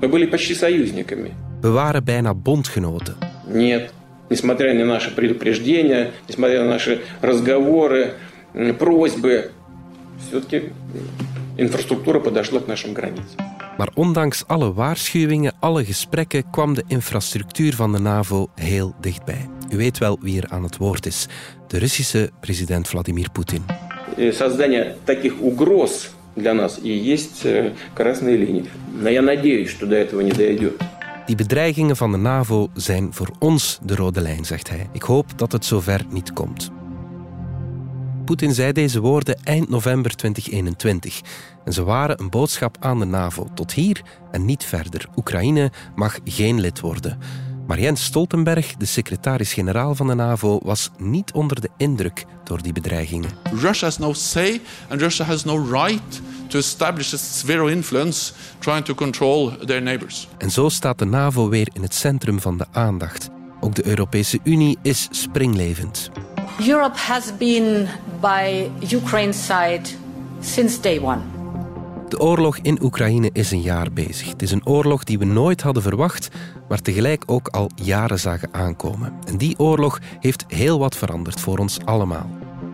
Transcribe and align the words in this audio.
Мы 0.00 0.08
были 0.08 0.26
почти 0.26 0.54
союзниками. 0.54 1.34
We 1.62 1.72
waren 1.72 2.04
bijna 2.04 2.34
bondgenoten. 2.34 3.16
Нет. 3.46 3.92
Несмотря 4.30 4.72
на 4.74 4.84
наши 4.84 5.10
предупреждения, 5.10 6.12
несмотря 6.28 6.62
на 6.62 6.70
наши 6.70 7.02
разговоры, 7.20 8.14
просьбы, 8.78 9.50
все-таки 10.28 10.70
инфраструктура 11.58 12.20
подошла 12.20 12.60
к 12.60 12.66
нашим 12.66 12.94
границам. 12.94 13.36
Maar 13.78 13.88
ondanks 13.94 14.44
alle 14.46 14.72
waarschuwingen, 14.72 15.52
alle 15.60 15.84
gesprekken, 15.84 16.50
kwam 16.50 16.74
de 16.74 16.84
infrastructuur 16.86 17.74
van 17.74 17.92
de 17.92 17.98
NAVO 17.98 18.50
heel 18.54 18.94
dichtbij. 19.00 19.48
U 19.72 19.76
weet 19.76 19.98
wel 19.98 20.18
wie 20.20 20.42
er 20.42 20.48
aan 20.50 20.62
het 20.62 20.76
woord 20.76 21.06
is: 21.06 21.28
de 21.66 21.78
Russische 21.78 22.30
president 22.40 22.88
Vladimir 22.88 23.30
Poetin. 23.32 23.64
Создание 24.32 24.96
таких 25.04 25.40
угроз 25.40 26.10
для 26.36 26.54
нас 26.54 26.78
и 26.82 26.90
есть 26.90 27.46
красные 27.94 28.36
линии. 28.36 28.64
Но 29.02 29.08
я 29.08 29.22
надеюсь, 29.22 29.70
что 29.70 29.86
до 29.86 29.96
этого 29.96 30.20
не 30.20 30.32
дойдет. 30.32 30.80
Die 31.26 31.36
bedreigingen 31.36 31.96
van 31.96 32.12
de 32.12 32.18
NAVO 32.18 32.70
zijn 32.74 33.08
voor 33.12 33.30
ons 33.38 33.78
de 33.82 33.94
rode 33.94 34.20
lijn, 34.20 34.44
zegt 34.44 34.68
hij. 34.68 34.88
Ik 34.92 35.02
hoop 35.02 35.38
dat 35.38 35.52
het 35.52 35.64
zover 35.64 36.04
niet 36.08 36.32
komt. 36.32 36.70
Poetin 38.24 38.54
zei 38.54 38.72
deze 38.72 39.00
woorden 39.00 39.38
eind 39.44 39.68
november 39.68 40.16
2021. 40.16 41.20
En 41.64 41.72
ze 41.72 41.84
waren 41.84 42.20
een 42.20 42.30
boodschap 42.30 42.76
aan 42.80 42.98
de 42.98 43.04
NAVO. 43.04 43.48
Tot 43.54 43.72
hier 43.72 44.02
en 44.30 44.44
niet 44.44 44.64
verder. 44.64 45.08
Oekraïne 45.16 45.70
mag 45.94 46.18
geen 46.24 46.60
lid 46.60 46.80
worden. 46.80 47.18
Maar 47.67 47.79
Jens 47.79 48.03
Stoltenberg, 48.03 48.75
de 48.75 48.85
secretaris-generaal 48.85 49.95
van 49.95 50.07
de 50.07 50.13
NAVO, 50.13 50.59
was 50.63 50.89
niet 50.97 51.31
onder 51.31 51.61
de 51.61 51.69
indruk 51.77 52.25
door 52.43 52.61
die 52.61 52.73
bedreigingen. 52.73 53.29
Russia 53.61 53.87
has 53.87 53.97
no 53.97 54.13
say 54.13 54.61
and 54.89 55.01
Russia 55.01 55.25
has 55.25 55.43
no 55.43 55.65
right 55.71 56.21
to 56.47 56.57
establish 56.57 57.13
a 57.13 57.17
sphere 57.17 57.63
of 57.63 57.69
influence 57.69 58.33
trying 58.59 58.85
to 58.85 58.93
control 58.93 59.57
their 59.65 59.81
neighbors. 59.81 60.27
En 60.37 60.51
zo 60.51 60.69
staat 60.69 60.99
de 60.99 61.05
NAVO 61.05 61.49
weer 61.49 61.67
in 61.73 61.81
het 61.81 61.93
centrum 61.93 62.39
van 62.41 62.57
de 62.57 62.65
aandacht. 62.71 63.29
Ook 63.59 63.75
de 63.75 63.87
Europese 63.87 64.39
Unie 64.43 64.77
is 64.81 65.07
springlevend. 65.11 66.09
Europe 66.67 66.97
has 66.97 67.37
been 67.37 67.87
by 68.21 68.69
Ukraine's 68.93 69.45
side 69.45 69.81
since 70.39 70.79
day 70.79 70.99
one. 70.99 71.34
De 72.09 72.19
oorlog 72.19 72.57
in 72.57 72.83
Oekraïne 72.83 73.29
is 73.33 73.51
een 73.51 73.61
jaar 73.61 73.91
bezig. 73.91 74.29
Het 74.29 74.41
is 74.41 74.51
een 74.51 74.65
oorlog 74.65 75.03
die 75.03 75.19
we 75.19 75.25
nooit 75.25 75.61
hadden 75.61 75.83
verwacht, 75.83 76.29
maar 76.69 76.81
tegelijk 76.81 77.23
ook 77.25 77.47
al 77.47 77.69
jaren 77.75 78.19
zagen 78.19 78.49
aankomen. 78.51 79.13
En 79.27 79.37
die 79.37 79.59
oorlog 79.59 79.99
heeft 80.19 80.45
heel 80.47 80.79
wat 80.79 80.95
veranderd 80.95 81.39
voor 81.39 81.57
ons 81.57 81.79
allemaal. 81.85 82.29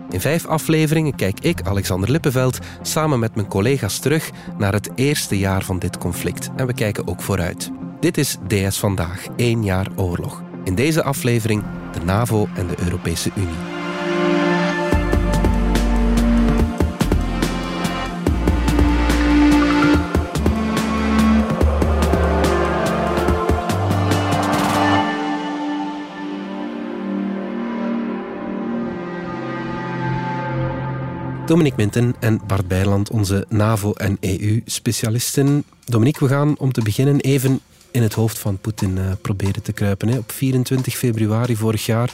In 0.09 0.21
vijf 0.21 0.45
afleveringen 0.45 1.15
kijk 1.15 1.39
ik, 1.39 1.61
Alexander 1.61 2.11
Lippenveld, 2.11 2.59
samen 2.81 3.19
met 3.19 3.35
mijn 3.35 3.47
collega's 3.47 3.99
terug 3.99 4.31
naar 4.57 4.73
het 4.73 4.89
eerste 4.95 5.37
jaar 5.37 5.63
van 5.63 5.79
dit 5.79 5.97
conflict. 5.97 6.49
En 6.55 6.67
we 6.67 6.73
kijken 6.73 7.07
ook 7.07 7.21
vooruit. 7.21 7.71
Dit 7.99 8.17
is 8.17 8.37
DS 8.47 8.79
Vandaag, 8.79 9.27
één 9.35 9.63
jaar 9.63 9.87
oorlog. 9.95 10.43
In 10.63 10.75
deze 10.75 11.03
aflevering 11.03 11.63
de 11.93 12.05
NAVO 12.05 12.47
en 12.55 12.67
de 12.67 12.75
Europese 12.83 13.31
Unie. 13.35 13.80
Dominique 31.51 31.77
Minten 31.77 32.15
en 32.19 32.41
Bart 32.47 32.67
Bijland, 32.67 33.09
onze 33.09 33.45
NAVO- 33.49 33.93
en 33.93 34.17
EU-specialisten. 34.19 35.63
Dominique, 35.85 36.27
we 36.27 36.33
gaan 36.33 36.57
om 36.57 36.71
te 36.71 36.81
beginnen 36.81 37.19
even 37.19 37.59
in 37.91 38.01
het 38.01 38.13
hoofd 38.13 38.39
van 38.39 38.57
Poetin 38.57 38.97
uh, 38.97 39.11
proberen 39.21 39.61
te 39.61 39.73
kruipen. 39.73 40.17
Op 40.17 40.31
24 40.31 40.95
februari 40.95 41.55
vorig 41.55 41.85
jaar 41.85 42.13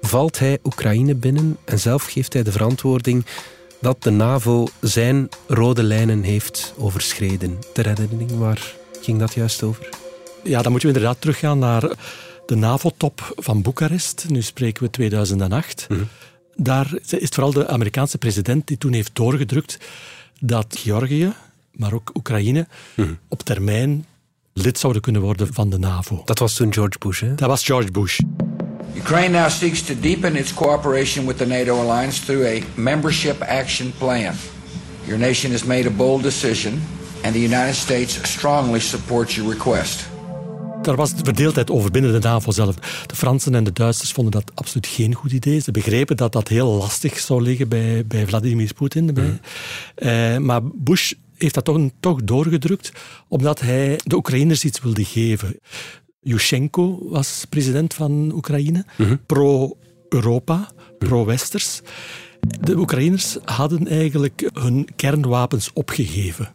valt 0.00 0.38
hij 0.38 0.58
Oekraïne 0.64 1.14
binnen 1.14 1.56
en 1.64 1.78
zelf 1.78 2.04
geeft 2.04 2.32
hij 2.32 2.42
de 2.42 2.52
verantwoording 2.52 3.24
dat 3.80 4.02
de 4.02 4.10
NAVO 4.10 4.66
zijn 4.80 5.28
rode 5.46 5.82
lijnen 5.82 6.22
heeft 6.22 6.74
overschreden. 6.78 7.58
De 7.72 7.82
redding, 7.82 8.36
waar 8.36 8.74
ging 9.00 9.18
dat 9.18 9.34
juist 9.34 9.62
over? 9.62 9.88
Ja, 10.42 10.62
dan 10.62 10.70
moeten 10.70 10.88
we 10.88 10.94
inderdaad 10.94 11.20
teruggaan 11.20 11.58
naar 11.58 11.90
de 12.46 12.54
NAVO-top 12.54 13.34
van 13.36 13.62
Boekarest. 13.62 14.24
Nu 14.28 14.42
spreken 14.42 14.82
we 14.82 14.90
2008. 14.90 15.86
Mm 15.88 15.96
-hmm 15.96 16.08
daar 16.56 16.92
is 17.02 17.10
het 17.10 17.34
vooral 17.34 17.52
de 17.52 17.68
Amerikaanse 17.68 18.18
president 18.18 18.66
die 18.66 18.78
toen 18.78 18.92
heeft 18.92 19.10
doorgedrukt 19.12 19.78
dat 20.40 20.76
Georgië, 20.78 21.32
maar 21.72 21.92
ook 21.92 22.10
Oekraïne, 22.14 22.66
hmm. 22.94 23.18
op 23.28 23.42
termijn 23.42 24.06
lid 24.52 24.78
zouden 24.78 25.02
kunnen 25.02 25.22
worden 25.22 25.54
van 25.54 25.70
de 25.70 25.78
NAVO. 25.78 26.22
Dat 26.24 26.38
was 26.38 26.54
toen 26.54 26.72
George 26.72 26.98
Bush, 26.98 27.20
hè? 27.20 27.34
Dat 27.34 27.48
was 27.48 27.64
George 27.64 27.90
Bush. 27.90 28.20
Ukraine 28.96 29.38
now 29.38 29.50
seeks 29.50 29.82
to 29.82 29.94
deepen 30.00 30.36
its 30.36 30.54
cooperation 30.54 31.26
with 31.26 31.36
the 31.36 31.46
NATO 31.46 31.80
alliance 31.80 32.24
through 32.24 32.46
a 32.46 32.62
membership 32.74 33.42
action 33.42 33.92
plan. 33.98 34.34
Your 35.04 35.18
nation 35.18 35.50
has 35.52 35.64
made 35.64 35.86
a 35.86 35.90
bold 35.90 36.22
decision, 36.22 36.82
and 37.24 37.32
the 37.34 37.40
United 37.40 37.74
States 37.74 38.28
strongly 38.30 38.80
supports 38.80 39.34
your 39.34 39.50
request. 39.50 40.11
Daar 40.82 40.96
was 40.96 41.12
verdeeldheid 41.22 41.70
over 41.70 41.90
binnen 41.90 42.12
de 42.12 42.28
NAVO 42.28 42.50
zelf. 42.50 42.74
De 43.06 43.16
Fransen 43.16 43.54
en 43.54 43.64
de 43.64 43.72
Duitsers 43.72 44.12
vonden 44.12 44.32
dat 44.32 44.50
absoluut 44.54 44.86
geen 44.86 45.14
goed 45.14 45.32
idee. 45.32 45.58
Ze 45.58 45.70
begrepen 45.70 46.16
dat 46.16 46.32
dat 46.32 46.48
heel 46.48 46.76
lastig 46.76 47.18
zou 47.18 47.42
liggen 47.42 47.68
bij, 47.68 48.06
bij 48.06 48.26
Vladimir 48.26 48.74
Poetin. 48.74 49.10
Mm. 49.14 50.44
Maar 50.44 50.60
Bush 50.74 51.12
heeft 51.36 51.54
dat 51.54 51.64
toch, 51.64 51.88
toch 52.00 52.24
doorgedrukt, 52.24 52.92
omdat 53.28 53.60
hij 53.60 54.00
de 54.04 54.16
Oekraïners 54.16 54.64
iets 54.64 54.80
wilde 54.80 55.04
geven. 55.04 55.58
Yushchenko 56.20 57.08
was 57.08 57.44
president 57.48 57.94
van 57.94 58.32
Oekraïne, 58.34 58.84
mhm. 58.98 59.16
pro-Europa, 59.26 60.70
pro-Westers. 60.98 61.80
De 62.60 62.76
Oekraïners 62.76 63.36
hadden 63.44 63.88
eigenlijk 63.88 64.50
hun 64.52 64.88
kernwapens 64.96 65.70
opgegeven. 65.72 66.52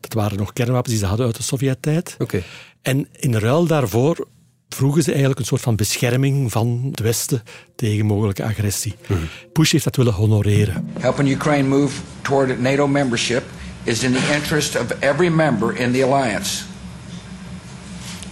Dat 0.00 0.12
waren 0.12 0.38
nog 0.38 0.52
kernwapens 0.52 0.88
die 0.88 0.98
ze 0.98 1.06
hadden 1.06 1.26
uit 1.26 1.36
de 1.36 1.42
Sovjet-tijd. 1.42 2.16
Okay. 2.18 2.42
En 2.82 3.08
in 3.12 3.34
ruil 3.34 3.66
daarvoor 3.66 4.26
vroegen 4.68 5.02
ze 5.02 5.10
eigenlijk 5.10 5.40
een 5.40 5.46
soort 5.46 5.60
van 5.60 5.76
bescherming 5.76 6.52
van 6.52 6.88
het 6.90 7.00
Westen 7.00 7.42
tegen 7.76 8.06
mogelijke 8.06 8.44
agressie. 8.44 8.94
Mm 9.06 9.18
Bush 9.52 9.72
heeft 9.72 9.84
dat 9.84 9.96
willen 9.96 10.12
honoreren. 10.12 10.88
Helping 10.98 11.28
Ukraine 11.28 11.68
move 11.68 12.00
toward 12.22 12.60
NATO 12.60 12.88
membership 12.88 13.42
is 13.84 14.02
in 14.02 14.12
the 14.12 14.34
interest 14.34 14.80
of 14.80 14.86
every 15.00 15.28
member 15.28 15.76
in 15.76 15.92
the 15.92 16.04
alliance. 16.04 16.62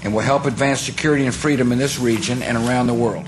And 0.05 0.15
will 0.15 0.25
help 0.25 0.47
advance 0.47 0.85
security 0.85 1.25
and 1.25 1.35
freedom 1.35 1.73
in 1.73 1.79
this 1.79 1.99
region 1.99 2.43
and 2.43 2.69
around 2.69 2.89
the 2.89 2.95
world. 2.95 3.27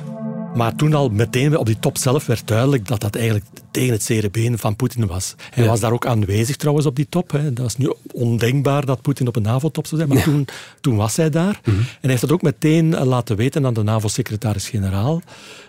Maar 0.54 0.74
toen 0.74 0.94
al 0.94 1.08
meteen 1.08 1.56
op 1.56 1.66
die 1.66 1.78
top 1.78 1.98
zelf 1.98 2.26
werd 2.26 2.46
duidelijk 2.46 2.88
dat 2.88 3.00
dat 3.00 3.16
eigenlijk 3.16 3.44
tegen 3.78 3.92
het 3.92 4.02
zere 4.02 4.30
been 4.30 4.58
van 4.58 4.76
Poetin 4.76 5.06
was. 5.06 5.34
Hij 5.50 5.66
was 5.66 5.80
daar 5.80 5.92
ook 5.92 6.06
aanwezig 6.06 6.56
trouwens 6.56 6.86
op 6.86 6.96
die 6.96 7.06
top. 7.08 7.30
Hè. 7.30 7.52
Dat 7.52 7.66
is 7.66 7.76
nu 7.76 7.92
ondenkbaar 8.12 8.86
dat 8.86 9.02
Poetin 9.02 9.28
op 9.28 9.36
een 9.36 9.42
NAVO-top 9.42 9.86
zou 9.86 10.00
zijn, 10.00 10.14
maar 10.14 10.22
toen, 10.22 10.46
toen 10.80 10.96
was 10.96 11.16
hij 11.16 11.30
daar. 11.30 11.60
Mhm. 11.64 11.76
En 11.76 11.84
hij 12.00 12.10
heeft 12.10 12.20
dat 12.20 12.32
ook 12.32 12.42
meteen 12.42 13.04
laten 13.04 13.36
weten 13.36 13.66
aan 13.66 13.74
de 13.74 13.82
NAVO-secretaris-generaal 13.82 15.22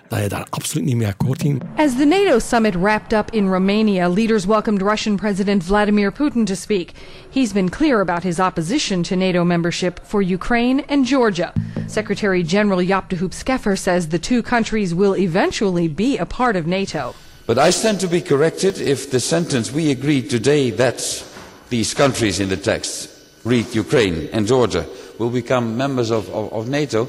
dat 0.08 0.20
hij 0.20 0.28
daar 0.28 0.48
absoluut 0.50 0.86
niet 0.86 0.96
mee 0.96 1.08
akkoord 1.08 1.42
ging. 1.42 1.62
As 1.76 1.96
the 1.98 2.06
NATO 2.06 2.40
summit 2.40 2.76
wrapped 2.76 3.14
up 3.14 3.32
in 3.32 3.48
Romania, 3.48 4.10
leaders 4.10 4.46
welcomed 4.46 4.82
Russian 4.82 5.16
President 5.16 5.64
Vladimir 5.64 6.12
Putin 6.12 6.46
to 6.46 6.56
speak. 6.56 6.92
He's 7.34 7.52
been 7.52 7.70
clear 7.70 8.00
about 8.00 8.24
his 8.24 8.40
opposition 8.40 9.02
to 9.02 9.16
NATO 9.16 9.44
membership 9.44 10.00
for 10.04 10.24
Ukraine 10.34 10.84
and 10.88 11.08
Georgia. 11.08 11.54
Secretary 11.88 12.44
General 12.44 12.82
Jaap 12.82 13.10
de 13.10 13.16
Hoop 13.16 13.34
Scheffer 13.34 13.76
says 13.76 14.08
the 14.08 14.20
two 14.20 14.42
countries 14.42 14.94
will 14.94 15.16
eventually 15.16 15.94
be 15.94 16.18
a 16.18 16.26
part 16.26 16.56
of 16.56 16.66
NATO. 16.66 17.14
But 17.50 17.58
I 17.58 17.72
stand 17.72 18.00
to 18.02 18.08
be 18.08 18.22
corrected 18.22 18.78
if 18.78 19.10
the 19.10 19.20
sentence 19.20 19.74
we 19.74 19.90
agreed 19.90 20.30
today 20.30 20.70
that 20.70 21.24
these 21.70 21.96
countries 21.96 22.40
in 22.40 22.48
the 22.50 22.60
text, 22.60 23.10
read 23.44 23.66
Ukraine 23.74 24.30
and 24.32 24.48
Georgia, 24.48 24.86
will 25.18 25.32
become 25.32 25.76
members 25.76 26.12
of, 26.12 26.30
of, 26.30 26.52
of 26.52 26.68
NATO, 26.68 27.08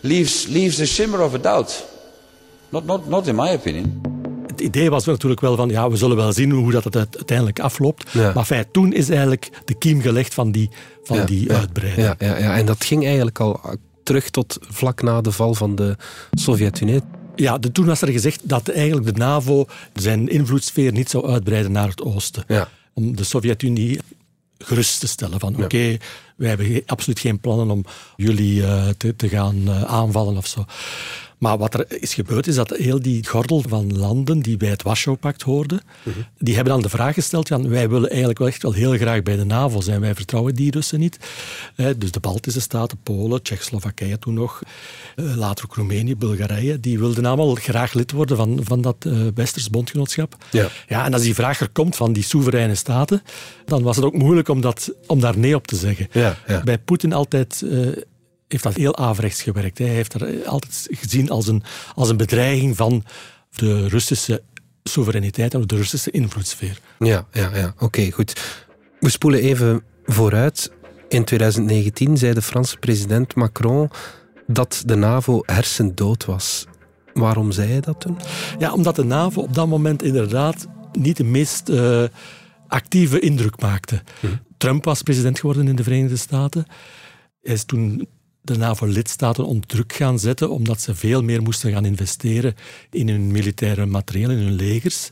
leaves, 0.00 0.48
leaves 0.48 0.80
a 0.80 0.86
shimmer 0.86 1.20
of 1.20 1.34
a 1.34 1.38
doubt. 1.38 1.84
Not, 2.70 2.86
not, 2.86 3.06
not 3.08 3.26
in 3.28 3.36
my 3.36 3.52
opinion. 3.52 4.00
Het 4.46 4.60
idee 4.60 4.90
was 4.90 5.04
natuurlijk 5.04 5.40
wel 5.40 5.56
van, 5.56 5.68
ja, 5.68 5.90
we 5.90 5.96
zullen 5.96 6.16
wel 6.16 6.32
zien 6.32 6.50
hoe 6.50 6.72
dat 6.72 6.84
het 6.84 6.96
uiteindelijk 6.96 7.60
afloopt. 7.60 8.14
Maar 8.14 8.44
feit, 8.44 8.72
toen 8.72 8.92
is 8.92 9.08
eigenlijk 9.08 9.50
de 9.64 9.74
kiem 9.74 10.00
gelegd 10.00 10.34
van 10.34 10.52
die, 10.52 10.70
van 11.02 11.24
die 11.24 11.52
uitbreiding. 11.52 12.06
Ja, 12.06 12.14
ja, 12.18 12.38
ja, 12.38 12.56
en 12.56 12.66
dat 12.66 12.84
ging 12.84 13.04
eigenlijk 13.04 13.40
al 13.40 13.60
terug 14.02 14.30
tot 14.30 14.58
vlak 14.60 15.02
na 15.02 15.20
de 15.20 15.32
val 15.32 15.54
van 15.54 15.74
de 15.74 15.96
Sovjet-Unie. 16.30 17.02
Ja, 17.36 17.58
de, 17.58 17.72
toen 17.72 17.86
was 17.86 18.02
er 18.02 18.08
gezegd 18.08 18.48
dat 18.48 18.68
eigenlijk 18.68 19.06
de 19.06 19.18
NAVO 19.18 19.66
zijn 19.94 20.28
invloedssfeer 20.28 20.92
niet 20.92 21.10
zou 21.10 21.30
uitbreiden 21.30 21.72
naar 21.72 21.88
het 21.88 22.02
oosten. 22.02 22.44
Ja. 22.48 22.68
Om 22.92 23.16
de 23.16 23.24
Sovjet-Unie 23.24 23.98
gerust 24.58 25.00
te 25.00 25.06
stellen 25.06 25.40
van 25.40 25.64
oké, 25.64 25.96
wij 26.36 26.48
hebben 26.48 26.82
absoluut 26.86 27.18
geen 27.18 27.40
plannen 27.40 27.70
om 27.70 27.84
jullie 28.16 28.60
uh, 28.60 28.88
te, 28.88 29.16
te 29.16 29.28
gaan 29.28 29.56
uh, 29.56 29.82
aanvallen 29.82 30.36
of 30.36 30.46
zo. 30.46 30.64
Maar 31.42 31.58
wat 31.58 31.74
er 31.74 32.00
is 32.00 32.14
gebeurd 32.14 32.46
is 32.46 32.54
dat 32.54 32.70
heel 32.70 33.02
die 33.02 33.26
gordel 33.26 33.64
van 33.68 33.98
landen 33.98 34.40
die 34.40 34.56
bij 34.56 34.68
het 34.68 34.82
Warschau-pact 34.82 35.42
hoorden, 35.42 35.80
die 36.38 36.54
hebben 36.54 36.72
dan 36.72 36.82
de 36.82 36.88
vraag 36.88 37.14
gesteld, 37.14 37.48
ja, 37.48 37.62
wij 37.62 37.88
willen 37.88 38.08
eigenlijk 38.08 38.38
wel 38.38 38.48
echt 38.48 38.62
wel 38.62 38.72
heel 38.72 38.92
graag 38.92 39.22
bij 39.22 39.36
de 39.36 39.44
NAVO 39.44 39.80
zijn, 39.80 40.00
wij 40.00 40.14
vertrouwen 40.14 40.54
die 40.54 40.70
Russen 40.70 40.98
niet. 40.98 41.18
Eh, 41.76 41.86
dus 41.96 42.10
de 42.10 42.20
Baltische 42.20 42.60
staten, 42.60 42.98
Polen, 43.02 43.42
Tsjechoslowakije 43.42 44.18
toen 44.18 44.34
nog, 44.34 44.62
eh, 45.16 45.36
later 45.36 45.64
ook 45.64 45.74
Roemenië, 45.74 46.16
Bulgarije, 46.16 46.80
die 46.80 46.98
wilden 46.98 47.24
allemaal 47.24 47.54
graag 47.54 47.92
lid 47.92 48.12
worden 48.12 48.36
van, 48.36 48.60
van 48.62 48.80
dat 48.80 48.96
uh, 49.06 49.26
Westers 49.34 49.70
bondgenootschap. 49.70 50.36
Ja. 50.50 50.68
Ja, 50.88 51.04
en 51.04 51.12
als 51.12 51.22
die 51.22 51.34
vraag 51.34 51.60
er 51.60 51.68
komt 51.68 51.96
van 51.96 52.12
die 52.12 52.24
soevereine 52.24 52.74
staten, 52.74 53.22
dan 53.64 53.82
was 53.82 53.96
het 53.96 54.04
ook 54.04 54.16
moeilijk 54.16 54.48
om, 54.48 54.60
dat, 54.60 54.92
om 55.06 55.20
daar 55.20 55.38
nee 55.38 55.54
op 55.54 55.66
te 55.66 55.76
zeggen. 55.76 56.08
Ja, 56.12 56.36
ja. 56.46 56.62
Bij 56.62 56.78
Poetin 56.78 57.12
altijd 57.12 57.62
eh, 57.70 57.88
heeft 58.52 58.64
dat 58.64 58.74
heel 58.74 58.96
averechts 58.96 59.42
gewerkt. 59.42 59.78
Hij 59.78 59.88
heeft 59.88 60.18
dat 60.18 60.46
altijd 60.46 60.88
gezien 60.90 61.30
als 61.30 61.46
een, 61.46 61.62
als 61.94 62.08
een 62.08 62.16
bedreiging 62.16 62.76
van 62.76 63.04
de 63.50 63.88
Russische 63.88 64.42
soevereiniteit 64.82 65.54
en 65.54 65.66
de 65.66 65.76
Russische 65.76 66.10
invloedssfeer. 66.10 66.78
Ja, 66.98 67.26
ja, 67.32 67.56
ja. 67.56 67.74
oké, 67.78 68.10
goed. 68.10 68.40
We 69.00 69.08
spoelen 69.08 69.40
even 69.40 69.82
vooruit. 70.04 70.72
In 71.08 71.24
2019 71.24 72.16
zei 72.16 72.34
de 72.34 72.42
Franse 72.42 72.76
president 72.76 73.34
Macron 73.34 73.90
dat 74.46 74.82
de 74.86 74.94
NAVO 74.94 75.42
hersendood 75.46 76.24
was. 76.24 76.66
Waarom 77.12 77.52
zei 77.52 77.70
hij 77.70 77.80
dat 77.80 78.00
toen? 78.00 78.18
Ja, 78.58 78.72
omdat 78.72 78.96
de 78.96 79.04
NAVO 79.04 79.40
op 79.40 79.54
dat 79.54 79.66
moment 79.66 80.02
inderdaad 80.02 80.66
niet 80.92 81.16
de 81.16 81.24
meest 81.24 81.68
uh, 81.68 82.02
actieve 82.68 83.20
indruk 83.20 83.60
maakte. 83.60 84.02
Trump 84.56 84.84
was 84.84 85.02
president 85.02 85.38
geworden 85.38 85.68
in 85.68 85.76
de 85.76 85.82
Verenigde 85.82 86.16
Staten. 86.16 86.66
Hij 87.42 87.54
is 87.54 87.64
toen 87.64 88.08
de 88.42 88.56
NAVO-lidstaten 88.56 89.44
onder 89.44 89.66
druk 89.66 89.92
gaan 89.92 90.18
zetten, 90.18 90.50
omdat 90.50 90.80
ze 90.80 90.94
veel 90.94 91.22
meer 91.22 91.42
moesten 91.42 91.72
gaan 91.72 91.84
investeren 91.84 92.54
in 92.90 93.08
hun 93.08 93.32
militaire 93.32 93.86
materieel, 93.86 94.30
in 94.30 94.38
hun 94.38 94.54
legers. 94.54 95.10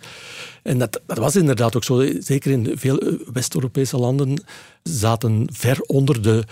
En 0.62 0.79
dat, 0.79 1.00
dat 1.06 1.19
was 1.19 1.37
inderdaad 1.37 1.77
ook 1.77 1.85
zo. 1.85 2.06
Zeker 2.19 2.50
in 2.50 2.73
veel 2.75 3.19
West-Europese 3.32 3.97
landen 3.97 4.44
zaten 4.82 5.49
ver 5.53 5.81
onder 5.81 6.23
de, 6.23 6.44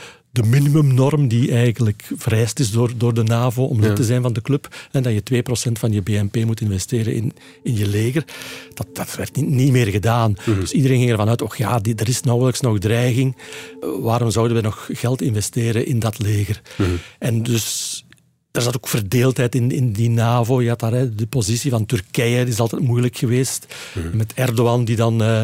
de 0.42 0.48
minimumnorm 0.48 1.28
die 1.28 1.52
eigenlijk 1.52 2.10
vereist 2.16 2.58
is 2.58 2.70
door, 2.70 2.92
door 2.96 3.14
de 3.14 3.22
NAVO 3.22 3.64
om 3.64 3.80
lid 3.80 3.96
te 3.96 4.04
zijn 4.04 4.22
van 4.22 4.32
de 4.32 4.42
club. 4.42 4.88
En 4.90 5.02
dat 5.02 5.12
je 5.12 5.42
2% 5.68 5.72
van 5.72 5.92
je 5.92 6.02
BNP 6.02 6.44
moet 6.44 6.60
investeren 6.60 7.14
in, 7.14 7.32
in 7.62 7.76
je 7.76 7.88
leger. 7.88 8.24
Dat, 8.74 8.86
dat 8.92 9.16
werd 9.16 9.36
niet, 9.36 9.48
niet 9.48 9.72
meer 9.72 9.86
gedaan. 9.86 10.36
Dus 10.44 10.72
iedereen 10.72 10.98
ging 10.98 11.10
ervan 11.10 11.28
uit, 11.28 11.42
oh 11.42 11.54
ja, 11.54 11.78
die, 11.78 11.94
er 11.94 12.08
is 12.08 12.20
nauwelijks 12.20 12.60
nog 12.60 12.78
dreiging. 12.78 13.36
Waarom 14.00 14.30
zouden 14.30 14.56
we 14.56 14.62
nog 14.62 14.88
geld 14.92 15.22
investeren 15.22 15.86
in 15.86 15.98
dat 15.98 16.18
leger? 16.18 16.62
En 17.18 17.42
dus 17.42 18.04
er 18.52 18.62
zat 18.62 18.76
ook 18.76 18.88
verdeeldheid 18.88 19.54
in, 19.54 19.70
in 19.70 19.92
die 19.92 20.10
NAVO. 20.10 20.62
Je 20.62 20.68
had 20.68 20.80
daar 20.80 20.92
hè, 20.92 21.14
de 21.14 21.26
positie 21.26 21.70
van 21.70 21.86
Turkije, 21.86 22.44
die 22.44 22.52
is 22.52 22.60
altijd 22.60 22.82
moeilijk 22.82 23.16
geweest. 23.16 23.66
Met 24.12 24.32
Erdogan, 24.34 24.84
die 24.84 24.96
dan 24.96 25.22
uh, 25.22 25.42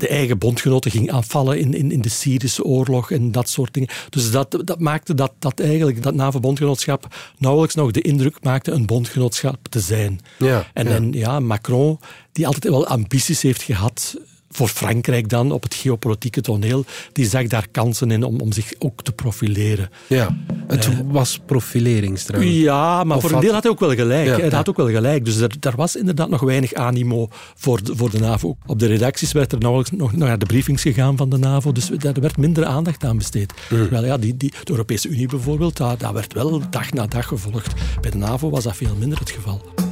de 0.00 0.08
eigen 0.08 0.38
bondgenoten 0.38 0.90
ging 0.90 1.10
aanvallen 1.10 1.58
in, 1.58 1.74
in, 1.74 1.92
in 1.92 2.00
de 2.00 2.08
Syrische 2.08 2.64
oorlog 2.64 3.10
en 3.10 3.32
dat 3.32 3.48
soort 3.48 3.74
dingen. 3.74 3.88
Dus 4.10 4.30
dat, 4.30 4.62
dat 4.64 4.80
maakte 4.80 5.14
dat, 5.14 5.32
dat 5.38 5.60
eigenlijk 5.60 6.02
dat 6.02 6.14
NAVO-bondgenootschap 6.14 7.06
nauwelijks 7.38 7.74
nog 7.74 7.90
de 7.90 8.00
indruk 8.00 8.36
maakte 8.42 8.70
een 8.70 8.86
bondgenootschap 8.86 9.68
te 9.68 9.80
zijn. 9.80 10.20
Ja, 10.38 10.66
en, 10.74 10.88
ja. 10.88 10.94
en 10.94 11.12
ja, 11.12 11.40
Macron, 11.40 11.98
die 12.32 12.46
altijd 12.46 12.64
wel 12.64 12.86
ambities 12.86 13.42
heeft 13.42 13.62
gehad 13.62 14.16
voor 14.52 14.68
Frankrijk 14.68 15.28
dan 15.28 15.52
op 15.52 15.62
het 15.62 15.74
geopolitieke 15.74 16.40
toneel, 16.40 16.84
die 17.12 17.26
zag 17.26 17.46
daar 17.46 17.66
kansen 17.70 18.10
in 18.10 18.24
om, 18.24 18.40
om 18.40 18.52
zich 18.52 18.72
ook 18.78 19.02
te 19.02 19.12
profileren. 19.12 19.90
Ja, 20.06 20.36
het 20.66 20.86
uh, 20.86 20.98
was 21.04 21.40
profileringsdrang. 21.46 22.44
Ja, 22.44 23.04
maar 23.04 23.16
Of 23.16 23.22
voor 23.22 23.32
een 23.32 23.40
deel 23.40 23.52
had 23.52 23.62
hij 23.62 23.72
ook 23.72 23.80
wel 23.80 23.94
gelijk. 23.94 24.26
Ja, 24.26 24.36
hij 24.36 24.48
ja. 24.48 24.56
had 24.56 24.68
ook 24.68 24.76
wel 24.76 24.88
gelijk. 24.88 25.24
Dus 25.24 25.36
er, 25.36 25.56
er 25.60 25.76
was 25.76 25.96
inderdaad 25.96 26.28
nog 26.28 26.40
weinig 26.40 26.74
animo 26.74 27.28
voor 27.54 27.82
de, 27.82 27.96
voor 27.96 28.10
de 28.10 28.18
NAVO. 28.18 28.56
Op 28.66 28.78
de 28.78 28.86
redacties 28.86 29.32
werd 29.32 29.52
er 29.52 29.58
nauwelijks 29.58 29.92
nog 29.92 30.12
naar 30.12 30.38
de 30.38 30.46
briefings 30.46 30.82
gegaan 30.82 31.16
van 31.16 31.28
de 31.28 31.38
NAVO, 31.38 31.72
dus 31.72 31.90
daar 31.96 32.12
werd 32.20 32.36
minder 32.36 32.64
aandacht 32.64 33.04
aan 33.04 33.18
besteed. 33.18 33.52
Terwijl 33.68 34.04
ja, 34.04 34.18
die, 34.18 34.36
die, 34.36 34.50
de 34.64 34.70
Europese 34.70 35.08
Unie 35.08 35.28
bijvoorbeeld, 35.28 35.76
daar, 35.76 35.98
daar 35.98 36.12
werd 36.12 36.32
wel 36.32 36.62
dag 36.70 36.92
na 36.92 37.06
dag 37.06 37.26
gevolgd. 37.26 37.72
Bij 38.00 38.10
de 38.10 38.18
NAVO 38.18 38.50
was 38.50 38.64
dat 38.64 38.76
veel 38.76 38.96
minder 38.98 39.18
het 39.18 39.30
geval. 39.30 39.89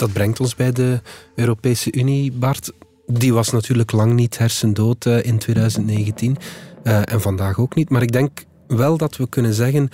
Dat 0.00 0.12
brengt 0.12 0.40
ons 0.40 0.54
bij 0.54 0.72
de 0.72 1.00
Europese 1.34 1.92
Unie, 1.92 2.32
Bart. 2.32 2.72
Die 3.06 3.34
was 3.34 3.50
natuurlijk 3.50 3.92
lang 3.92 4.12
niet 4.12 4.38
hersendood 4.38 5.06
eh, 5.06 5.24
in 5.24 5.38
2019. 5.38 6.36
eh, 6.82 7.12
en 7.12 7.20
vandaag 7.20 7.58
ook 7.58 7.74
niet. 7.74 7.90
Maar 7.90 8.02
ik 8.02 8.12
denk 8.12 8.44
wel 8.66 8.96
dat 8.96 9.16
we 9.16 9.28
kunnen 9.28 9.54
zeggen... 9.54 9.88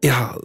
Ja, 0.00 0.38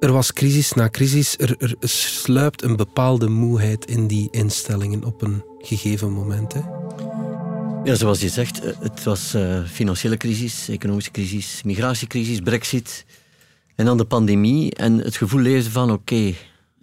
er 0.00 0.12
was 0.12 0.32
crisis 0.32 0.72
na 0.72 0.88
crisis. 0.88 1.38
Er, 1.38 1.56
er 1.58 1.76
sluipt 1.88 2.62
een 2.62 2.76
bepaalde 2.76 3.28
moeheid 3.28 3.84
in 3.84 4.06
die 4.06 4.28
instellingen 4.30 5.04
op 5.04 5.22
een 5.22 5.44
gegeven 5.58 6.12
moment. 6.12 6.52
Hè? 6.52 6.60
Ja, 7.84 7.94
zoals 7.94 8.20
je 8.20 8.28
zegt, 8.28 8.60
eh, 8.60 8.72
het 8.80 9.02
was 9.02 9.34
eh, 9.34 9.64
financiële 9.64 10.16
crisis, 10.16 10.68
economische 10.68 11.10
crisis, 11.10 11.62
migratiecrisis, 11.62 12.40
brexit. 12.40 13.04
En 13.76 13.84
dan 13.84 13.96
de 13.96 14.04
pandemie 14.04 14.74
en 14.74 14.98
het 14.98 15.16
gevoel 15.16 15.40
leefde 15.40 15.70
van 15.70 15.90
oké, 15.92 16.34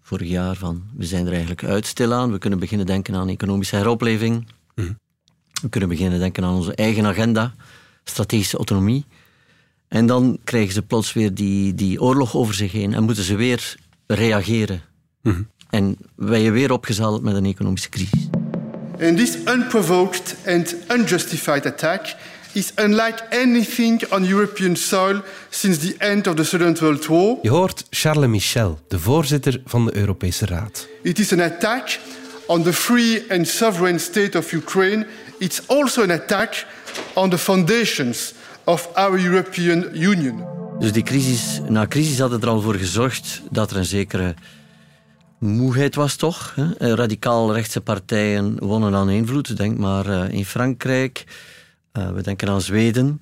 vorig 0.07 0.27
jaar 0.27 0.55
van 0.55 0.83
we 0.95 1.05
zijn 1.05 1.25
er 1.25 1.31
eigenlijk 1.31 1.63
uit 1.63 1.85
stilaan. 1.85 2.31
We 2.31 2.37
kunnen 2.37 2.59
beginnen 2.59 2.85
denken 2.85 3.15
aan 3.15 3.29
economische 3.29 3.75
heropleving. 3.75 4.47
We 5.61 5.69
kunnen 5.69 5.89
beginnen 5.89 6.19
denken 6.19 6.43
aan 6.43 6.53
onze 6.53 6.75
eigen 6.75 7.05
agenda, 7.05 7.53
strategische 8.03 8.57
autonomie. 8.57 9.05
En 9.87 10.05
dan 10.05 10.39
krijgen 10.43 10.73
ze 10.73 10.81
plots 10.81 11.13
weer 11.13 11.33
die, 11.33 11.73
die 11.73 12.01
oorlog 12.01 12.35
over 12.35 12.53
zich 12.53 12.71
heen 12.71 12.93
en 12.93 13.03
moeten 13.03 13.23
ze 13.23 13.35
weer 13.35 13.75
reageren. 14.05 14.81
En 15.69 15.97
wij 16.15 16.41
je 16.41 16.51
weer 16.51 16.71
opgezadeld 16.71 17.21
met 17.21 17.35
een 17.35 17.45
economische 17.45 17.89
crisis. 17.89 18.29
And 19.01 19.17
this 19.17 19.37
unprovoked 19.45 20.35
and 20.45 20.75
unjustified 20.91 21.65
attack 21.65 22.15
is 22.53 22.71
unlike 22.75 23.23
anything 23.29 24.11
on 24.11 24.25
European 24.25 24.75
soil 24.75 25.21
since 25.49 25.79
the 25.79 25.95
end 25.97 26.27
of 26.27 26.35
the 26.35 26.43
Second 26.43 26.79
World 26.79 27.05
War. 27.05 27.37
Je 27.41 27.49
hoort 27.49 27.85
Charles 27.89 28.27
Michel, 28.27 28.79
de 28.87 28.99
voorzitter 28.99 29.61
van 29.65 29.85
de 29.85 29.95
Europese 29.95 30.45
Raad. 30.45 30.87
It 31.03 31.19
is 31.19 31.31
an 31.31 31.41
attack 31.41 31.99
on 32.45 32.63
the 32.63 32.73
free 32.73 33.23
and 33.29 33.47
sovereign 33.47 33.99
state 33.99 34.37
of 34.37 34.51
Ukraine. 34.51 35.05
It's 35.37 35.61
also 35.67 36.01
an 36.01 36.11
attack 36.11 36.65
on 37.13 37.29
the 37.29 37.37
foundations 37.37 38.33
of 38.63 38.89
our 38.93 39.19
European 39.19 39.89
Union. 39.93 40.45
Dus 40.79 40.91
die 40.91 41.03
crisis, 41.03 41.61
na 41.69 41.87
crisis 41.87 42.19
had 42.19 42.31
het 42.31 42.43
er 42.43 42.49
al 42.49 42.61
voor 42.61 42.75
gezorgd 42.75 43.41
dat 43.51 43.71
er 43.71 43.77
een 43.77 43.85
zekere 43.85 44.35
moeheid 45.37 45.95
was, 45.95 46.15
toch? 46.15 46.55
hè? 46.55 46.95
Radicaal 46.95 47.53
rechtse 47.53 47.81
partijen 47.81 48.55
wonnen 48.59 48.95
aan 48.95 49.09
invloed. 49.09 49.57
Denk 49.57 49.77
maar 49.77 50.05
eh, 50.05 50.33
in 50.33 50.45
Frankrijk. 50.45 51.23
Eh, 51.97 52.11
we 52.11 52.21
denken 52.21 52.49
aan 52.49 52.61
Zweden. 52.61 53.21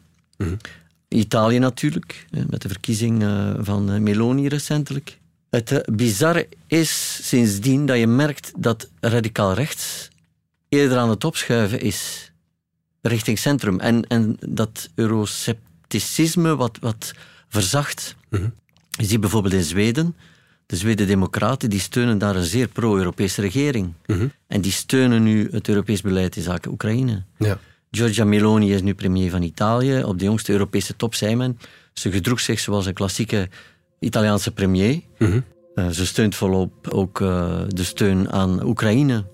Italië 1.08 1.60
natuurlijk, 1.60 2.28
met 2.50 2.62
de 2.62 2.68
verkiezing 2.68 3.24
eh, 3.24 3.54
van 3.60 3.92
eh, 3.92 4.00
Meloni 4.00 4.48
recentelijk. 4.48 5.20
Het 5.50 5.84
bizarre 5.92 6.48
is 6.68 7.20
sindsdien 7.22 7.86
dat 7.86 7.98
je 7.98 8.08
merkt 8.08 8.52
dat 8.58 8.90
radicaal 9.00 9.54
rechts 9.54 10.10
eerder 10.70 10.98
aan 10.98 11.10
het 11.10 11.24
opschuiven 11.24 11.82
is 11.82 12.32
richting 13.02 13.40
centrum. 13.40 13.80
En, 13.80 14.08
en 14.08 14.38
dat 14.50 14.90
euroscepticisme 14.96 16.56
wat, 16.56 16.78
wat 16.80 17.14
verzacht. 17.48 18.16
Je 18.90 19.06
ziet 19.06 19.20
bijvoorbeeld 19.20 19.54
in 19.54 19.64
Zweden, 19.64 20.16
de 20.66 20.76
Zweden-Democraten, 20.76 21.70
die 21.70 21.80
steunen 21.80 22.18
daar 22.18 22.36
een 22.36 22.44
zeer 22.44 22.68
pro-Europese 22.68 23.42
regering. 23.42 23.94
En 24.48 24.62
die 24.62 24.72
steunen 24.72 25.24
nu 25.24 25.48
het 25.52 25.68
Europees 25.68 26.02
beleid 26.02 26.36
in 26.36 26.44
zaken 26.44 26.72
Oekraïne. 26.72 27.24
Ja. 27.38 27.60
Giorgia 27.96 28.26
Meloni 28.26 28.74
is 28.74 28.82
nu 28.82 28.94
premier 28.94 29.30
van 29.30 29.42
Italië. 29.42 30.04
Op 30.04 30.20
de 30.20 30.26
jongste 30.26 30.52
Europese 30.52 30.96
top 30.96 31.16
zei 31.16 31.36
men. 31.36 31.60
Ze 31.94 32.12
gedroeg 32.12 32.40
zich 32.40 32.60
zoals 32.60 32.86
een 32.86 32.94
klassieke 32.94 33.50
Italiaanse 34.00 34.52
premier. 34.52 35.02
Eh, 35.76 35.88
ze 35.90 36.06
steunt 36.06 36.36
volop 36.36 36.88
ook 36.90 37.22
eh, 37.22 37.60
de 37.68 37.84
steun 37.84 38.32
aan 38.32 38.66
Oekraïne. 38.66 39.26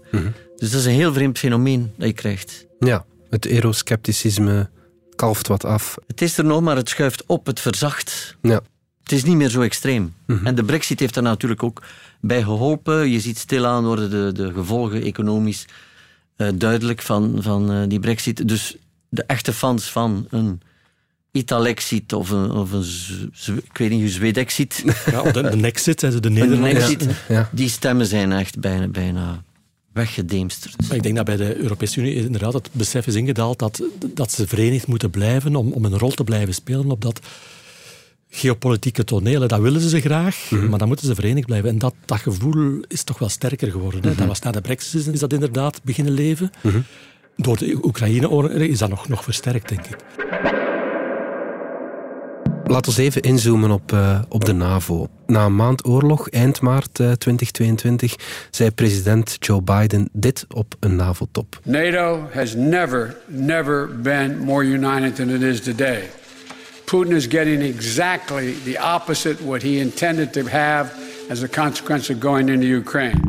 Dus 0.56 0.72
dat 0.72 0.80
is 0.80 0.86
een 0.86 0.92
heel 0.92 1.14
vreemd 1.14 1.38
fenomeen 1.38 1.92
dat 1.98 2.08
je 2.08 2.14
krijgt. 2.14 2.66
Ja, 2.80 3.06
het 3.30 3.48
euroscepticisme 3.48 4.70
kalft 5.16 5.48
wat 5.48 5.66
af. 5.66 5.98
Het 6.08 6.22
is 6.22 6.38
er 6.38 6.46
nog, 6.46 6.62
maar 6.62 6.76
het 6.76 6.90
schuift 6.90 7.24
op, 7.26 7.46
het 7.46 7.60
verzacht. 7.60 8.38
Ja. 8.42 8.62
Het 9.04 9.12
is 9.12 9.24
niet 9.24 9.36
meer 9.36 9.50
zo 9.50 9.62
extreem. 9.62 10.14
En 10.44 10.56
de 10.56 10.64
brexit 10.64 11.00
heeft 11.00 11.16
er 11.16 11.24
natuurlijk 11.24 11.64
ook 11.64 11.82
bij 12.20 12.44
geholpen. 12.44 13.10
Je 13.10 13.20
ziet 13.20 13.38
stilaan 13.38 13.86
worden 13.86 14.10
de, 14.10 14.32
de 14.44 14.54
gevolgen 14.54 15.02
economisch 15.02 15.66
eh, 16.36 16.48
duidelijk 16.56 17.02
van, 17.02 17.38
van 17.40 17.72
eh, 17.72 17.82
die 17.88 18.00
brexit. 18.00 18.48
Dus 18.48 18.76
de 19.10 19.24
echte 19.24 19.54
fans 19.54 19.92
van 19.92 20.28
een 20.30 20.62
Italexit 21.32 22.14
of 22.14 22.30
een, 22.30 22.52
of 22.52 22.72
een 22.72 22.86
ik 23.64 23.78
weet 23.78 23.90
niet, 23.90 24.02
een 24.02 24.10
Zwedexit, 24.10 24.84
Ja, 25.12 25.32
de, 25.32 25.42
de 25.42 25.56
Nexit, 25.56 26.02
hè, 26.02 26.20
de 26.20 26.30
Nederlanders. 26.30 26.96
Ja. 27.28 27.50
die 27.52 27.70
stemmen 27.70 28.06
zijn 28.06 28.32
echt 28.32 28.60
bijna, 28.60 28.88
bijna 28.88 29.44
weggedemsterd. 29.94 30.88
Maar 30.88 30.98
ik 30.98 31.04
denk 31.04 31.16
dat 31.16 31.26
bij 31.26 31.38
de 31.38 31.58
Europese 31.58 32.00
Unie 32.00 32.16
inderdaad 32.16 32.54
het 32.54 32.70
besef 32.72 33.08
is 33.08 33.16
ingedaald 33.16 33.60
dat, 33.60 33.84
dat 34.14 34.32
ze 34.32 34.48
verenigd 34.48 34.88
moeten 34.88 35.10
blijven 35.10 35.56
om, 35.56 35.72
om 35.72 35.86
een 35.86 35.98
rol 35.98 36.12
te 36.12 36.24
blijven 36.24 36.54
spelen 36.54 36.92
op 36.92 37.02
dat 37.02 37.20
geopolitieke 38.34 39.04
tonelen. 39.04 39.48
Dat 39.48 39.60
willen 39.60 39.82
ze 39.82 40.02
graag, 40.02 40.48
mhm. 40.50 40.70
maar 40.70 40.80
dan 40.80 40.88
moeten 40.88 41.08
ze 41.08 41.16
verenigd 41.16 41.46
blijven. 41.46 41.70
En 41.70 41.78
dat, 41.78 41.94
dat 42.06 42.20
gevoel 42.20 42.82
is 42.88 43.04
toch 43.04 43.20
wel 43.20 43.30
sterker 43.30 43.72
geworden. 43.72 44.02
Hè? 44.02 44.08
Dat 44.08 44.18
mhm. 44.18 44.28
was 44.28 44.40
na 44.40 44.52
de 44.52 44.62
brexit 44.62 45.08
is 45.08 45.20
dat 45.20 45.34
inderdaad 45.34 45.84
beginnen 45.84 46.14
leven. 46.14 46.52
Mhm. 46.62 46.80
Door 47.36 47.58
de 47.58 47.80
Oekraïne-oorlog 47.84 48.52
is 48.52 48.78
dat 48.78 48.90
nog, 48.90 49.08
nog 49.08 49.24
versterkt, 49.24 49.70
denk 49.70 49.86
ik. 49.86 49.98
Laten 52.64 52.96
we 52.96 53.02
even 53.02 53.22
inzoomen 53.22 53.72
op, 53.72 53.92
uh, 53.92 54.22
op 54.30 54.46
de 54.46 54.54
NAVO. 54.54 55.08
Na 55.28 55.46
een 55.46 55.56
maand 55.56 55.86
oorlog, 55.86 56.30
eind 56.30 56.62
maart 56.62 57.00
uh, 57.00 57.12
2022, 57.12 58.16
zei 58.52 58.72
president 58.72 59.36
Joe 59.40 59.62
Biden 59.62 60.10
dit 60.14 60.46
op 60.50 60.76
een 60.80 60.96
NAVO-top. 60.96 61.60
NATO 61.64 62.28
has 62.34 62.56
never, 62.56 63.16
never 63.28 64.00
been 64.02 64.38
more 64.38 64.64
united 64.64 65.16
than 65.16 65.30
it 65.30 65.42
is 65.42 65.62
today. 65.62 66.02
Putin 66.92 67.16
is 67.16 67.26
getting 67.26 67.62
exactly 67.62 68.54
the 68.64 68.78
opposite 68.96 69.46
what 69.46 69.62
he 69.62 69.80
intended 69.80 70.34
to 70.34 70.42
have 70.48 70.92
as 71.30 71.44
a 71.44 71.48
consequence 71.48 72.14
of 72.14 72.20
going 72.20 72.50
into 72.50 72.68
Ukraine. 72.68 73.20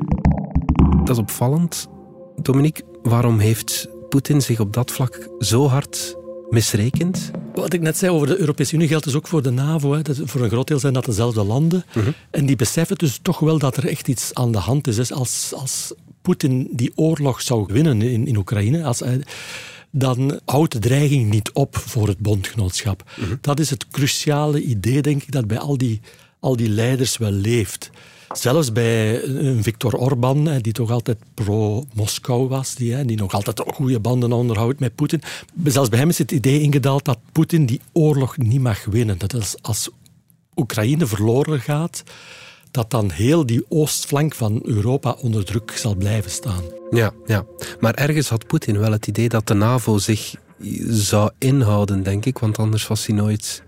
Dat 1.04 1.08
is 1.08 1.18
opvallend. 1.18 1.88
Dominique, 2.36 2.82
waarom 3.02 3.38
heeft 3.38 3.88
Poetin 4.08 4.40
zich 4.40 4.60
op 4.60 4.72
dat 4.72 4.90
vlak 4.90 5.28
zo 5.38 5.68
hard 5.68 6.16
misrekend? 6.50 7.30
Wat 7.54 7.72
ik 7.72 7.80
net 7.80 7.98
zei 7.98 8.12
over 8.12 8.26
de 8.26 8.38
Europese 8.38 8.74
Unie 8.74 8.88
geldt 8.88 9.04
dus 9.04 9.14
ook 9.14 9.26
voor 9.26 9.42
de 9.42 9.50
NAVO. 9.50 9.92
Hè. 9.92 10.00
voor 10.24 10.40
een 10.40 10.50
groot 10.50 10.68
deel 10.68 10.78
zijn 10.78 10.92
dat 10.92 11.04
dezelfde 11.04 11.44
landen. 11.44 11.84
Mhm. 11.94 12.10
En 12.30 12.46
die 12.46 12.56
beseffen 12.56 12.96
dus 12.96 13.18
toch 13.22 13.38
wel 13.38 13.58
dat 13.58 13.76
er 13.76 13.88
echt 13.88 14.08
iets 14.08 14.34
aan 14.34 14.52
de 14.52 14.58
hand 14.58 14.86
is. 14.86 14.96
Dus 14.96 15.12
als, 15.12 15.52
als 15.56 15.94
Poetin 16.22 16.68
die 16.72 16.92
oorlog 16.94 17.42
zou 17.42 17.64
winnen 17.68 18.02
in, 18.02 18.26
in 18.26 18.36
Oekraïne, 18.36 18.84
als 18.84 19.00
hij, 19.00 19.20
dan 19.92 20.40
houdt 20.44 20.72
de 20.72 20.78
dreiging 20.78 21.30
niet 21.30 21.52
op 21.52 21.76
voor 21.76 22.08
het 22.08 22.18
bondgenootschap. 22.18 23.10
Mhm. 23.16 23.34
Dat 23.40 23.60
is 23.60 23.70
het 23.70 23.88
cruciale 23.88 24.62
idee, 24.62 25.02
denk 25.02 25.22
ik, 25.22 25.32
dat 25.32 25.46
bij 25.46 25.58
al 25.58 25.78
die, 25.78 26.00
al 26.40 26.56
die 26.56 26.68
leiders 26.68 27.16
wel 27.16 27.30
leeft. 27.30 27.90
Zelfs 28.32 28.72
bij 28.72 29.22
een 29.22 29.62
Viktor 29.62 29.94
Orban, 29.94 30.58
die 30.60 30.72
toch 30.72 30.90
altijd 30.90 31.18
pro-Moskou 31.34 32.48
was, 32.48 32.74
die, 32.74 33.04
die 33.04 33.16
nog 33.16 33.32
altijd 33.32 33.62
goede 33.66 34.00
banden 34.00 34.32
onderhoudt 34.32 34.80
met 34.80 34.94
Poetin. 34.94 35.22
Zelfs 35.64 35.88
bij 35.88 35.98
hem 35.98 36.08
is 36.08 36.18
het 36.18 36.32
idee 36.32 36.60
ingedaald 36.60 37.04
dat 37.04 37.18
Poetin 37.32 37.66
die 37.66 37.80
oorlog 37.92 38.36
niet 38.36 38.60
mag 38.60 38.84
winnen. 38.84 39.18
Dat 39.18 39.34
is 39.34 39.54
als 39.60 39.90
Oekraïne 40.56 41.06
verloren 41.06 41.60
gaat, 41.60 42.02
dat 42.72 42.90
dan 42.90 43.10
heel 43.10 43.46
die 43.46 43.64
oostflank 43.68 44.34
van 44.34 44.60
Europa 44.64 45.16
onder 45.20 45.44
druk 45.44 45.72
zal 45.76 45.94
blijven 45.94 46.30
staan. 46.30 46.62
Ja, 46.90 47.12
ja. 47.26 47.44
maar 47.80 47.94
ergens 47.94 48.28
had 48.28 48.46
Poetin 48.46 48.78
wel 48.78 48.92
het 48.92 49.06
idee 49.06 49.28
dat 49.28 49.46
de 49.46 49.54
NAVO 49.54 49.98
zich 49.98 50.34
zou 50.88 51.30
inhouden, 51.38 52.02
denk 52.02 52.24
ik, 52.24 52.38
want 52.38 52.58
anders 52.58 52.86
was 52.86 53.06
hij 53.06 53.16
nooit 53.16 53.62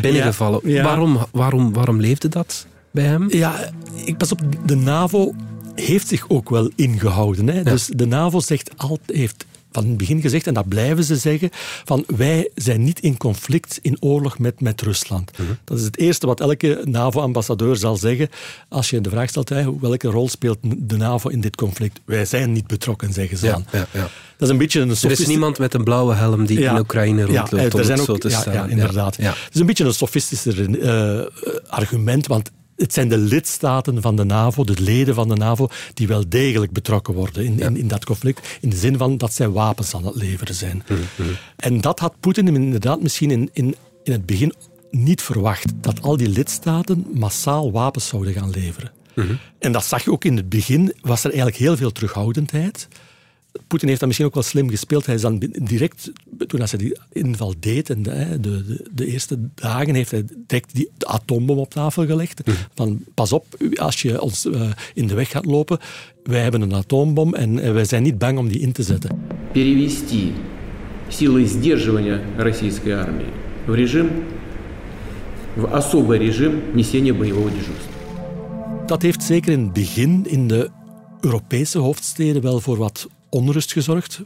binnengevallen. 0.00 0.82
Waarom, 0.82 1.18
waarom, 1.32 1.72
waarom 1.72 2.00
leefde 2.00 2.28
dat? 2.28 2.66
bij 2.90 3.04
hem? 3.04 3.26
Ja, 3.30 3.70
ik 4.04 4.16
pas 4.16 4.32
op, 4.32 4.40
de 4.64 4.76
NAVO 4.76 5.34
heeft 5.74 6.08
zich 6.08 6.28
ook 6.28 6.50
wel 6.50 6.70
ingehouden. 6.74 7.48
Hè? 7.48 7.62
Dus 7.62 7.86
de 7.86 8.06
NAVO 8.06 8.40
zegt 8.40 8.70
altijd, 8.76 9.18
heeft 9.18 9.44
van 9.72 9.86
het 9.86 9.96
begin 9.96 10.20
gezegd, 10.20 10.46
en 10.46 10.54
dat 10.54 10.68
blijven 10.68 11.04
ze 11.04 11.16
zeggen, 11.16 11.50
van 11.84 12.04
wij 12.16 12.50
zijn 12.54 12.84
niet 12.84 13.00
in 13.00 13.16
conflict, 13.16 13.78
in 13.82 13.96
oorlog 14.00 14.38
met, 14.38 14.60
met 14.60 14.82
Rusland. 14.82 15.38
Mhm. 15.38 15.48
Dat 15.64 15.78
is 15.78 15.84
het 15.84 15.98
eerste 15.98 16.26
wat 16.26 16.40
elke 16.40 16.82
NAVO-ambassadeur 16.84 17.76
zal 17.76 17.96
zeggen 17.96 18.28
als 18.68 18.90
je 18.90 19.00
de 19.00 19.10
vraag 19.10 19.28
stelt, 19.28 19.48
hè, 19.48 19.78
welke 19.80 20.08
rol 20.08 20.28
speelt 20.28 20.58
de 20.62 20.96
NAVO 20.96 21.28
in 21.28 21.40
dit 21.40 21.56
conflict? 21.56 22.00
Wij 22.04 22.24
zijn 22.24 22.52
niet 22.52 22.66
betrokken, 22.66 23.12
zeggen 23.12 23.38
ze 23.38 23.46
dan. 23.46 23.64
Ja, 23.72 23.86
ja. 23.92 24.00
Dat 24.36 24.48
is 24.48 24.48
een 24.48 24.58
beetje 24.58 24.80
een 24.80 24.90
Er 24.90 25.10
is 25.10 25.26
niemand 25.26 25.58
met 25.58 25.74
een 25.74 25.84
blauwe 25.84 26.14
helm 26.14 26.46
die 26.46 26.60
in 26.60 26.78
Oekraïne 26.78 27.22
rondloopt, 27.22 27.74
om 27.74 27.80
het 27.80 28.00
zo 28.00 28.16
te 28.16 28.30
staan. 28.30 28.52
Ja, 28.52 28.66
inderdaad. 28.66 29.16
Het 29.16 29.36
is 29.52 29.60
een 29.60 29.66
beetje 29.66 29.84
een 29.84 29.94
sofistischer 29.94 30.68
uh, 30.68 31.26
argument, 31.68 32.26
want 32.26 32.50
het 32.78 32.92
zijn 32.92 33.08
de 33.08 33.18
lidstaten 33.18 34.02
van 34.02 34.16
de 34.16 34.24
NAVO, 34.24 34.64
de 34.64 34.82
leden 34.82 35.14
van 35.14 35.28
de 35.28 35.34
NAVO, 35.34 35.68
die 35.94 36.06
wel 36.06 36.28
degelijk 36.28 36.72
betrokken 36.72 37.14
worden 37.14 37.44
in, 37.44 37.60
in, 37.60 37.76
in, 37.76 37.88
dat 37.88 38.04
conflict. 38.04 38.58
In 38.60 38.70
de 38.70 38.76
zin 38.76 38.96
van 38.96 39.16
dat 39.16 39.32
zij 39.32 39.48
wapens 39.48 39.94
aan 39.94 40.06
het 40.06 40.14
leveren 40.14 40.54
zijn. 40.54 40.82
Mhm, 40.88 41.00
mhm. 41.16 41.28
En 41.56 41.80
dat 41.80 41.98
had 41.98 42.20
Poetin 42.20 42.46
inderdaad 42.48 43.02
misschien 43.02 43.30
in, 43.30 43.50
in, 43.52 43.76
in 44.04 44.12
het 44.12 44.26
begin 44.26 44.54
niet 44.90 45.22
verwacht. 45.22 45.72
Dat 45.80 46.02
al 46.02 46.16
die 46.16 46.28
lidstaten 46.28 47.06
massaal 47.14 47.72
wapens 47.72 48.08
zouden 48.08 48.32
gaan 48.32 48.50
leveren. 48.50 48.92
Mhm. 49.14 49.34
En 49.58 49.72
dat 49.72 49.84
zag 49.84 50.04
je 50.04 50.12
ook 50.12 50.24
in 50.24 50.36
het 50.36 50.48
begin, 50.48 50.94
was 51.00 51.20
er 51.20 51.30
eigenlijk 51.30 51.58
heel 51.58 51.76
veel 51.76 51.92
terughoudendheid. 51.92 52.88
Poetin 53.67 53.87
heeft 53.87 53.99
dat 53.99 54.07
misschien 54.07 54.27
ook 54.27 54.33
wel 54.33 54.43
slim 54.43 54.69
gespeeld. 54.69 55.05
Hij 55.05 55.15
is 55.15 55.21
dan 55.21 55.37
direct, 55.61 56.11
toen 56.47 56.59
hij 56.59 56.77
die 56.77 56.97
inval 57.11 57.53
deed, 57.59 57.89
en 57.89 58.03
de, 58.03 58.39
de, 58.39 58.85
de, 58.91 59.05
eerste 59.05 59.39
dagen, 59.55 59.95
heeft 59.95 60.11
hij 60.11 60.23
direct 60.47 60.75
die 60.75 60.89
atoombom 60.99 61.57
op 61.57 61.69
tafel 61.69 62.05
gelegd. 62.05 62.45
Mhm. 62.45 62.55
Van, 62.73 63.03
pas 63.13 63.33
op, 63.33 63.45
als 63.75 64.01
je 64.01 64.21
ons 64.21 64.45
uh, 64.45 64.71
in 64.93 65.07
de 65.07 65.13
weg 65.13 65.29
gaat 65.29 65.45
lopen, 65.45 65.79
wij 66.23 66.41
hebben 66.41 66.61
een 66.61 66.73
atoombom 66.73 67.33
en 67.33 67.57
uh, 67.57 67.71
wij 67.71 67.85
zijn 67.85 68.03
niet 68.03 68.17
bang 68.17 68.37
om 68.37 68.47
die 68.47 68.59
in 68.59 68.71
te 68.71 68.83
zetten. 68.83 69.21
Перевести 69.51 70.31
силы 71.09 71.45
сдерживания 71.45 72.21
российской 72.37 72.89
армии 72.89 73.31
в 73.67 73.75
режим, 73.75 74.09
в 75.55 75.75
особый 75.75 76.17
режим 76.17 76.75
несения 76.75 77.13
боевого 77.13 77.49
дежурства. 77.49 77.91
Dat 78.85 79.01
heeft 79.01 79.23
zeker 79.23 79.51
in 79.51 79.59
het 79.59 79.73
begin 79.73 80.25
in 80.27 80.47
de 80.47 80.69
Europese 81.21 81.77
hoofdsteden 81.77 82.41
wel 82.41 82.59
voor 82.59 82.77
wat 82.77 83.07
onrust 83.28 83.72
gezorgd. 83.72 84.20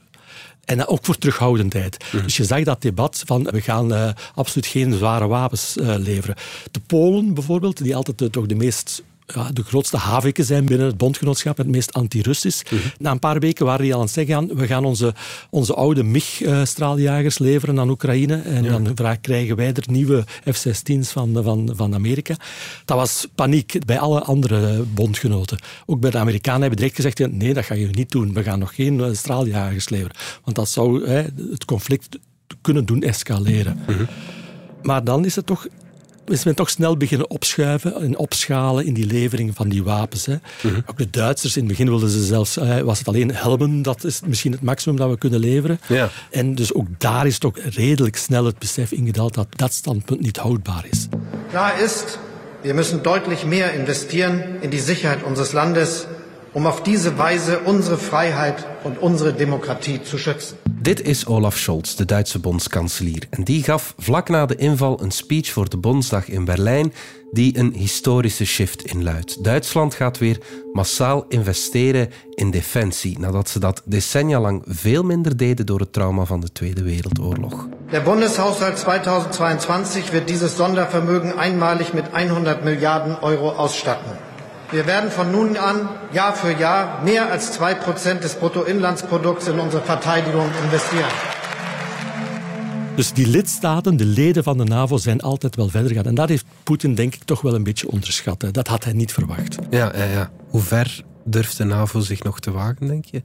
En 0.64 0.86
ook 0.86 1.04
voor 1.04 1.18
terughoudendheid. 1.18 2.04
Mhm. 2.12 2.22
Dus 2.22 2.36
je 2.36 2.44
zag 2.44 2.62
dat 2.62 2.82
debat 2.82 3.22
van 3.26 3.42
we 3.42 3.60
gaan 3.60 3.92
uh, 3.92 4.08
absoluut 4.34 4.66
geen 4.66 4.92
zware 4.92 5.26
wapens 5.26 5.76
uh, 5.76 5.94
leveren. 5.98 6.36
De 6.70 6.80
Polen 6.86 7.34
bijvoorbeeld, 7.34 7.82
die 7.82 7.96
altijd 7.96 8.18
de, 8.18 8.30
toch 8.30 8.46
de 8.46 8.54
meest 8.54 9.02
ja, 9.26 9.50
de 9.52 9.62
grootste 9.62 9.96
haviken 9.96 10.44
zijn 10.44 10.64
binnen 10.64 10.86
het 10.86 10.96
bondgenootschap, 10.96 11.56
het 11.56 11.66
meest 11.66 11.92
anti-Russisch. 11.92 12.62
Mhm. 12.64 12.80
Na 12.98 13.10
een 13.10 13.18
paar 13.18 13.38
weken 13.38 13.66
waren 13.66 13.82
die 13.82 13.92
al 13.92 13.98
aan 13.98 14.04
het 14.04 14.14
zeggen, 14.14 14.56
we 14.56 14.66
gaan 14.66 14.84
onze, 14.84 15.14
onze 15.50 15.74
oude 15.74 16.02
MiG-straaljagers 16.02 17.38
leveren 17.38 17.80
aan 17.80 17.90
Oekraïne 17.90 18.36
en 18.36 18.62
dan 18.94 19.20
krijgen 19.20 19.56
wij 19.56 19.72
er 19.72 19.84
nieuwe 19.90 20.24
F-16's 20.52 21.10
van, 21.10 21.42
van, 21.42 21.72
van 21.74 21.94
Amerika. 21.94 22.36
Dat 22.84 22.96
was 22.96 23.28
paniek 23.34 23.86
bij 23.86 23.98
alle 23.98 24.22
andere 24.22 24.82
bondgenoten. 24.82 25.58
Ook 25.86 26.00
bij 26.00 26.10
de 26.10 26.18
Amerikanen 26.18 26.60
hebben 26.60 26.78
direct 26.78 26.96
gezegd, 26.96 27.32
nee, 27.32 27.54
dat 27.54 27.64
gaan 27.64 27.78
jullie 27.78 27.96
niet 27.96 28.10
doen. 28.10 28.32
We 28.32 28.42
gaan 28.42 28.58
nog 28.58 28.74
geen 28.74 29.00
eh, 29.00 29.12
straaljagers 29.12 29.88
leveren. 29.88 30.16
Want 30.44 30.56
dat 30.56 30.68
zou 30.68 31.08
hè, 31.08 31.22
het 31.50 31.64
conflict 31.64 32.18
kunnen 32.60 32.84
doen 32.84 33.02
escaleren. 33.02 33.78
Mhm. 33.86 34.04
Maar 34.82 35.04
dan 35.04 35.24
is 35.24 35.36
het 35.36 35.46
toch 35.46 35.66
is 36.32 36.44
men 36.44 36.54
toch 36.54 36.70
snel 36.70 36.96
beginnen 36.96 37.30
opschuiven 37.30 37.94
en 38.00 38.18
opschalen 38.18 38.86
in 38.86 38.94
die 38.94 39.06
levering 39.06 39.54
van 39.54 39.68
die 39.68 39.82
wapens. 39.82 40.26
Hè. 40.26 40.36
Mhm. 40.60 40.80
Ook 40.86 40.98
de 40.98 41.10
Duitsers, 41.10 41.56
in 41.56 41.62
het 41.62 41.70
begin 41.70 41.86
wilden 41.86 42.08
ze 42.08 42.24
zelfs, 42.24 42.56
eh, 42.56 42.78
was 42.78 42.98
het 42.98 43.08
alleen 43.08 43.34
helmen, 43.34 43.82
dat 43.82 44.04
is 44.04 44.20
misschien 44.26 44.52
het 44.52 44.62
maximum 44.62 44.96
dat 44.96 45.10
we 45.10 45.18
kunnen 45.18 45.40
leveren. 45.40 45.80
Ja. 45.88 46.08
En 46.30 46.54
dus 46.54 46.74
ook 46.74 46.86
daar 46.98 47.26
is 47.26 47.38
toch 47.38 47.58
redelijk 47.58 48.16
snel 48.16 48.44
het 48.44 48.58
besef 48.58 48.92
ingedaald 48.92 49.34
dat 49.34 49.46
dat 49.50 49.72
standpunt 49.72 50.20
niet 50.20 50.36
houdbaar 50.36 50.84
is. 50.90 51.08
Klaar 51.50 51.80
is, 51.80 52.02
we 52.60 52.72
moeten 52.72 53.02
deutlich 53.02 53.44
meer 53.44 53.74
investeren 53.74 54.42
in 54.60 54.70
die 54.70 54.80
Sicherheit 54.80 55.26
unseres 55.26 55.52
Landes, 55.52 56.04
om 56.52 56.66
op 56.66 56.84
deze 56.84 57.14
wijze 57.14 57.60
onze 57.64 57.98
vrijheid 57.98 58.66
en 58.84 58.96
onze 58.98 59.34
democratie 59.34 60.00
te 60.00 60.18
schützen. 60.18 60.61
Dit 60.82 61.02
is 61.02 61.26
Olaf 61.26 61.56
Scholz, 61.56 61.94
de 61.94 62.04
Duitse 62.04 62.38
bondskanselier. 62.38 63.22
En 63.30 63.44
die 63.44 63.62
gaf 63.62 63.94
vlak 63.98 64.28
na 64.28 64.46
de 64.46 64.56
inval 64.56 65.02
een 65.02 65.10
speech 65.10 65.50
voor 65.50 65.68
de 65.68 65.76
Bondsdag 65.76 66.28
in 66.28 66.44
Berlijn 66.44 66.92
die 67.30 67.58
een 67.58 67.72
historische 67.72 68.44
shift 68.44 68.84
inluidt. 68.84 69.44
Duitsland 69.44 69.94
gaat 69.94 70.18
weer 70.18 70.38
massaal 70.72 71.24
investeren 71.28 72.10
in 72.34 72.50
defensie, 72.50 73.18
nadat 73.18 73.48
ze 73.48 73.58
dat 73.58 73.82
decennia 73.84 74.40
lang 74.40 74.62
veel 74.66 75.02
minder 75.02 75.36
deden 75.36 75.66
door 75.66 75.80
het 75.80 75.92
trauma 75.92 76.24
van 76.24 76.40
de 76.40 76.52
Tweede 76.52 76.82
Wereldoorlog. 76.82 77.68
De 77.90 78.00
Bundeshaushalt 78.00 78.76
2022 78.76 80.10
wird 80.10 80.28
dieses 80.28 80.56
Sondervermögen 80.56 81.38
einmalig 81.38 81.92
mit 81.92 82.04
100 82.12 82.64
Milliarden 82.64 83.16
Euro 83.22 83.50
ausstatten. 83.50 84.31
Wir 84.72 84.86
werden 84.86 85.10
von 85.10 85.30
nun 85.30 85.56
an 85.58 85.88
Jahr 86.12 86.34
für 86.34 86.58
Jahr 86.58 87.02
mehr 87.04 87.30
als 87.30 87.60
2% 87.60 88.20
des 88.20 88.34
Bruttoinlandsprodukts 88.36 89.46
in 89.46 89.58
unsere 89.58 89.82
Verteidigung 89.82 90.48
investieren. 90.64 91.10
Dus 92.96 93.12
die 93.12 93.26
lidstaten, 93.26 93.96
de 93.96 94.04
leden 94.04 94.42
van 94.42 94.58
de 94.58 94.64
NAVO, 94.64 94.96
zijn 94.96 95.20
altijd 95.20 95.56
wel 95.56 95.68
verder 95.68 95.88
gegaan. 95.88 96.04
En 96.04 96.14
dat 96.14 96.28
heeft 96.28 96.44
Poetin 96.62 96.94
denk 96.94 97.14
ik 97.14 97.24
toch 97.24 97.40
wel 97.40 97.54
een 97.54 97.62
beetje 97.62 97.88
onderschat. 97.88 98.44
Dat 98.52 98.66
had 98.68 98.84
hij 98.84 98.92
niet 98.92 99.12
verwacht. 99.12 99.56
Ja, 99.70 99.92
ja, 99.96 100.04
ja. 100.04 100.30
Hoe 100.48 100.60
ver 100.60 101.04
durft 101.24 101.56
de 101.56 101.64
NAVO 101.64 102.00
zich 102.00 102.22
nog 102.22 102.40
te 102.40 102.50
wagen, 102.50 102.86
denk 102.86 103.04
je? 103.04 103.22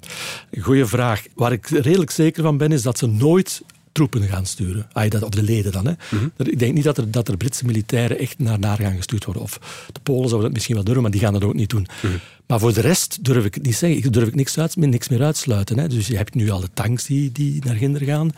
Goeie 0.62 0.86
vraag. 0.86 1.24
Waar 1.36 1.52
ik 1.52 1.68
redelijk 1.68 2.12
zeker 2.12 2.44
van 2.44 2.58
ben, 2.58 2.72
is 2.72 2.82
dat 2.82 2.98
ze 2.98 3.08
nooit 3.08 3.62
troepen 3.98 4.28
gaan 4.28 4.46
sturen. 4.46 4.88
Ah, 4.92 5.10
dat, 5.10 5.24
of 5.24 5.30
de 5.30 5.44
leden 5.44 5.72
dan. 5.72 5.86
Hè. 5.86 5.94
Mhm. 6.10 6.50
Ik 6.50 6.60
denk 6.60 6.74
niet 6.74 6.84
dat 6.84 6.98
er, 6.98 7.12
dat 7.12 7.28
er 7.28 7.38
Britse 7.38 7.66
militairen 7.66 8.20
echt 8.20 8.40
naar 8.40 8.60
daar 8.60 8.78
gaan 8.78 8.96
gestuurd 8.96 9.26
worden. 9.26 9.44
Of 9.44 9.60
de 9.92 10.00
Polen 10.00 10.30
zouden 10.30 10.42
dat 10.42 10.54
misschien 10.54 10.76
wel 10.76 10.84
durven, 10.84 11.02
maar 11.02 11.12
die 11.12 11.22
gaan 11.22 11.34
dat 11.34 11.44
ook 11.44 11.54
niet 11.54 11.70
doen. 11.70 11.88
Mhm. 12.02 12.14
Maar 12.48 12.60
voor 12.60 12.74
de 12.74 12.82
rest 12.82 13.24
durf 13.24 13.46
ik 13.46 13.54
het 13.54 13.64
niet 13.64 13.76
zeggen. 13.76 13.98
Ik 13.98 14.14
durf 14.14 14.28
ik 14.28 14.36
niks, 14.36 14.60
uit, 14.60 14.76
niks 14.76 15.08
meer 15.08 15.24
uitsluiten. 15.24 15.80
Hè. 15.80 15.88
Dus 15.88 16.08
je 16.08 16.18
hebt 16.18 16.36
nu 16.36 16.50
al 16.50 16.60
de 16.60 16.70
tanks 16.74 17.06
die, 17.06 17.32
die 17.32 17.66
naar 17.66 17.76
Ginder 17.76 18.02
gaan. 18.02 18.32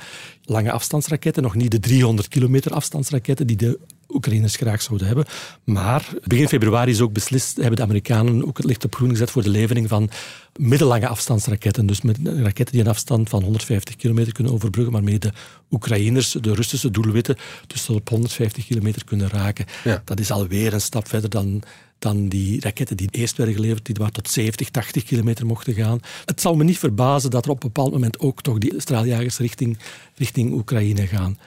Lange 0.46 0.72
afstandsraketten, 0.72 1.44
nog 1.44 1.56
niet 1.56 1.72
de 1.72 1.80
300 1.80 2.28
kilometer 2.28 2.74
afstandsraketten 2.74 3.48
die 3.48 3.58
de 3.58 3.80
Oekraïners 4.10 4.56
graag 4.56 4.82
zouden 4.82 5.08
hebben. 5.08 5.26
Maar 5.64 6.10
begin 6.24 6.48
februari 6.48 6.92
is 6.92 7.02
ook 7.02 7.14
beslist, 7.14 7.58
hebben 7.58 7.76
de 7.76 7.82
Amerikanen 7.82 8.48
ook 8.48 8.58
het 8.58 8.66
licht 8.66 8.86
op 8.86 8.96
groen 8.96 9.10
gezet 9.10 9.32
voor 9.32 9.44
de 9.44 9.50
levering 9.50 9.88
van 9.88 10.10
middellange 10.56 11.08
afstandsraketten. 11.08 11.86
Dus 11.86 12.02
met 12.02 12.18
raketten 12.24 12.76
die 12.76 12.82
een 12.82 12.90
afstand 12.90 13.30
van 13.30 13.44
150 13.44 13.96
kilometer 13.96 14.34
kunnen 14.34 14.54
overbruggen, 14.54 14.94
waarmee 14.94 15.20
de 15.20 15.32
Oekraïners 15.72 16.32
de 16.32 16.54
Russische 16.54 16.92
doelwitten 16.92 17.36
dus 17.68 17.86
tot 17.86 17.96
op 17.96 18.10
150 18.10 18.66
kilometer 18.66 19.04
kunnen 19.04 19.30
raken. 19.30 19.66
Dat 20.06 20.20
is 20.20 20.32
alweer 20.32 20.74
een 20.74 20.82
stap 20.82 21.08
verder 21.08 21.30
dan 21.30 21.64
dan 22.00 22.28
die 22.28 22.62
raketten 22.62 22.98
die 22.98 23.08
eerst 23.12 23.38
werden 23.38 23.56
geleverd, 23.56 23.86
die 23.86 24.00
maar 24.00 24.12
tot 24.12 24.30
70, 24.30 24.70
80 24.70 25.04
kilometer 25.04 25.46
mochten 25.46 25.74
gaan. 25.74 26.00
Het 26.26 26.42
zal 26.42 26.56
me 26.56 26.64
niet 26.64 26.78
verbazen 26.78 27.30
dat 27.30 27.46
er 27.46 27.52
op 27.52 27.64
een 27.64 27.72
bepaald 27.72 27.92
moment 27.92 28.20
ook 28.20 28.42
toch 28.42 28.58
die 28.58 28.74
straaljagers 28.78 29.38
richting, 29.38 29.78
richting 30.16 30.54
Oekraïne 30.54 31.08
gaan. 31.08 31.38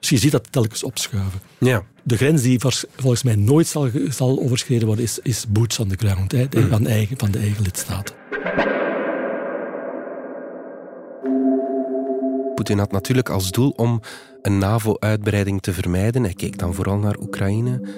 Dus 0.00 0.08
je 0.08 0.18
ziet 0.18 0.32
dat 0.32 0.52
telkens 0.52 0.82
opschuiven. 0.82 1.40
Ja. 1.58 1.82
De 2.02 2.16
grens 2.16 2.42
die 2.42 2.60
volgens 2.96 3.22
mij 3.22 3.36
nooit 3.36 3.66
zal, 3.66 3.88
zal 4.08 4.40
overschreden 4.40 4.86
worden, 4.86 5.04
is, 5.04 5.18
is 5.22 5.44
boots 5.48 5.78
on 5.78 5.88
the 5.88 5.96
ground, 5.96 6.32
hè, 6.32 6.46
mm. 6.50 6.68
van, 6.68 6.86
eigen, 6.86 7.18
van 7.18 7.30
de 7.30 7.38
eigen 7.38 7.62
lidstaten. 7.62 8.14
Poetin 12.54 12.78
had 12.78 12.92
natuurlijk 12.92 13.28
als 13.28 13.50
doel 13.50 13.70
om 13.70 14.00
een 14.42 14.58
NAVO-uitbreiding 14.58 15.62
te 15.62 15.72
vermijden. 15.72 16.22
Hij 16.22 16.34
keek 16.34 16.58
dan 16.58 16.74
vooral 16.74 16.98
naar 16.98 17.18
Oekraïne. 17.18 17.88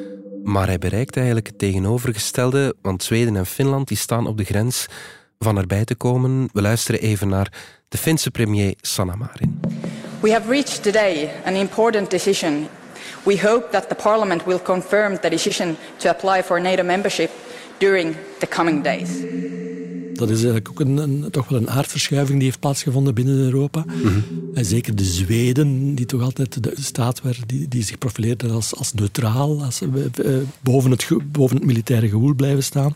Maar 0.44 0.66
hij 0.66 0.78
bereikt 0.78 1.16
eigenlijk 1.16 1.46
het 1.46 1.58
tegenovergestelde, 1.58 2.74
want 2.82 3.02
Zweden 3.02 3.36
en 3.36 3.46
Finland 3.46 3.88
die 3.88 3.96
staan 3.96 4.26
op 4.26 4.36
de 4.36 4.44
grens 4.44 4.86
van 5.38 5.58
erbij 5.58 5.84
te 5.84 5.94
komen. 5.94 6.48
We 6.52 6.62
luisteren 6.62 7.00
even 7.00 7.28
naar 7.28 7.52
de 7.88 7.98
Finse 7.98 8.30
premier 8.30 8.74
Sanna 8.80 9.14
Marin. 9.14 9.60
We 10.22 10.30
have 10.30 10.48
reached 10.48 10.84
today 10.84 11.30
an 11.44 11.56
important 11.56 12.08
decision. 12.08 12.68
We 13.24 13.36
hope 13.36 13.72
that 13.72 13.88
the 13.88 13.96
parliament 13.96 14.46
will 14.46 14.60
confirm 14.60 15.16
the 15.16 15.28
decision 15.28 15.76
to 15.98 16.10
apply 16.10 16.42
for 16.42 16.60
NATO 16.60 16.84
membership 16.84 17.32
during 17.80 18.16
the 18.38 18.46
coming 18.46 18.82
days. 18.82 19.20
Dat 20.28 20.36
is 20.36 20.44
eigenlijk 20.44 20.70
ook 20.70 20.80
een, 20.80 21.26
toch 21.30 21.48
wel 21.48 21.60
een 21.60 21.70
aardverschuiving 21.70 22.36
die 22.38 22.46
heeft 22.46 22.60
plaatsgevonden 22.60 23.14
binnen 23.14 23.36
Europa. 23.36 23.84
Mhm. 23.86 24.20
En 24.54 24.64
zeker 24.64 24.96
de 24.96 25.04
Zweden, 25.04 25.94
die 25.94 26.06
toch 26.06 26.22
altijd 26.22 26.62
de 26.62 26.74
staat 26.80 27.22
werden 27.22 27.42
die, 27.46 27.68
die 27.68 27.82
zich 27.82 27.98
profileerden 27.98 28.50
als, 28.50 28.76
als 28.76 28.92
neutraal, 28.92 29.64
als, 29.64 29.82
uh, 29.82 29.88
boven, 30.60 30.90
het, 30.90 31.08
boven 31.32 31.56
het 31.56 31.66
militaire 31.66 32.08
gewoel 32.08 32.34
blijven 32.34 32.62
staan. 32.62 32.94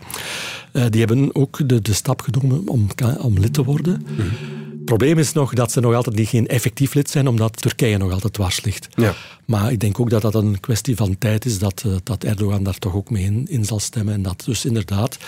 Uh, 0.73 0.85
die 0.91 1.01
hebben 1.01 1.35
ook 1.35 1.69
de, 1.69 1.83
de 1.83 1.93
stap 1.93 2.21
genomen 2.21 2.69
om, 2.69 2.87
om 3.19 3.39
lid 3.39 3.53
te 3.53 3.65
worden. 3.65 4.07
Mhm. 4.17 4.29
Het 4.87 4.97
probleem 4.97 5.19
is 5.19 5.33
nog 5.33 5.55
dat 5.55 5.73
ze 5.73 5.81
nog 5.81 5.95
altijd 5.95 6.17
niet 6.17 6.29
geen 6.29 6.47
effectief 6.47 6.95
lid 6.95 7.11
zijn, 7.11 7.29
omdat 7.29 7.63
Turkije 7.63 7.97
nog 7.97 8.13
altijd 8.13 8.33
dwars 8.33 8.65
ligt. 8.65 8.89
Ja. 8.95 9.15
Maar 9.45 9.73
ik 9.73 9.81
denk 9.81 10.01
ook 10.01 10.11
dat 10.11 10.23
dat 10.23 10.35
een 10.35 10.61
kwestie 10.61 10.97
van 10.97 11.19
tijd 11.19 11.45
is 11.45 11.59
dat, 11.59 11.85
dat 12.03 12.25
Erdogan 12.25 12.63
daar 12.63 12.79
toch 12.79 12.95
ook 12.95 13.11
mee 13.11 13.25
in, 13.25 13.47
in 13.49 13.65
zal 13.65 13.81
stemmen. 13.81 14.15
En 14.15 14.23
dat 14.23 14.43
dus 14.45 14.65
inderdaad 14.65 15.19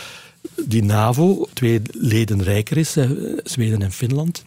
die 0.66 0.82
NAVO 0.82 1.48
twee 1.52 1.80
leden 1.92 2.42
rijker 2.42 2.76
is, 2.76 2.96
Zweden 3.44 3.82
en 3.82 3.92
Finland. 3.92 4.44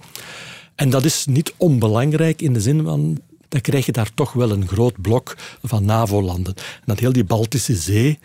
En 0.76 0.90
dat 0.90 1.06
is 1.06 1.26
niet 1.26 1.54
onbelangrijk 1.58 2.42
in 2.42 2.54
de 2.54 2.62
zin 2.62 2.84
van 2.84 3.20
dan 3.52 3.62
krijg 3.62 3.86
je 3.86 3.92
daar 3.92 4.14
toch 4.14 4.34
wel 4.34 4.52
een 4.52 4.68
groot 4.68 5.02
blok 5.02 5.36
van 5.62 5.86
NAVO-landen. 5.86 6.54
En 6.56 6.84
dat 6.86 7.00
heel 7.00 7.14
die 7.14 7.24
Baltische 7.24 7.76
Zee 7.76 8.20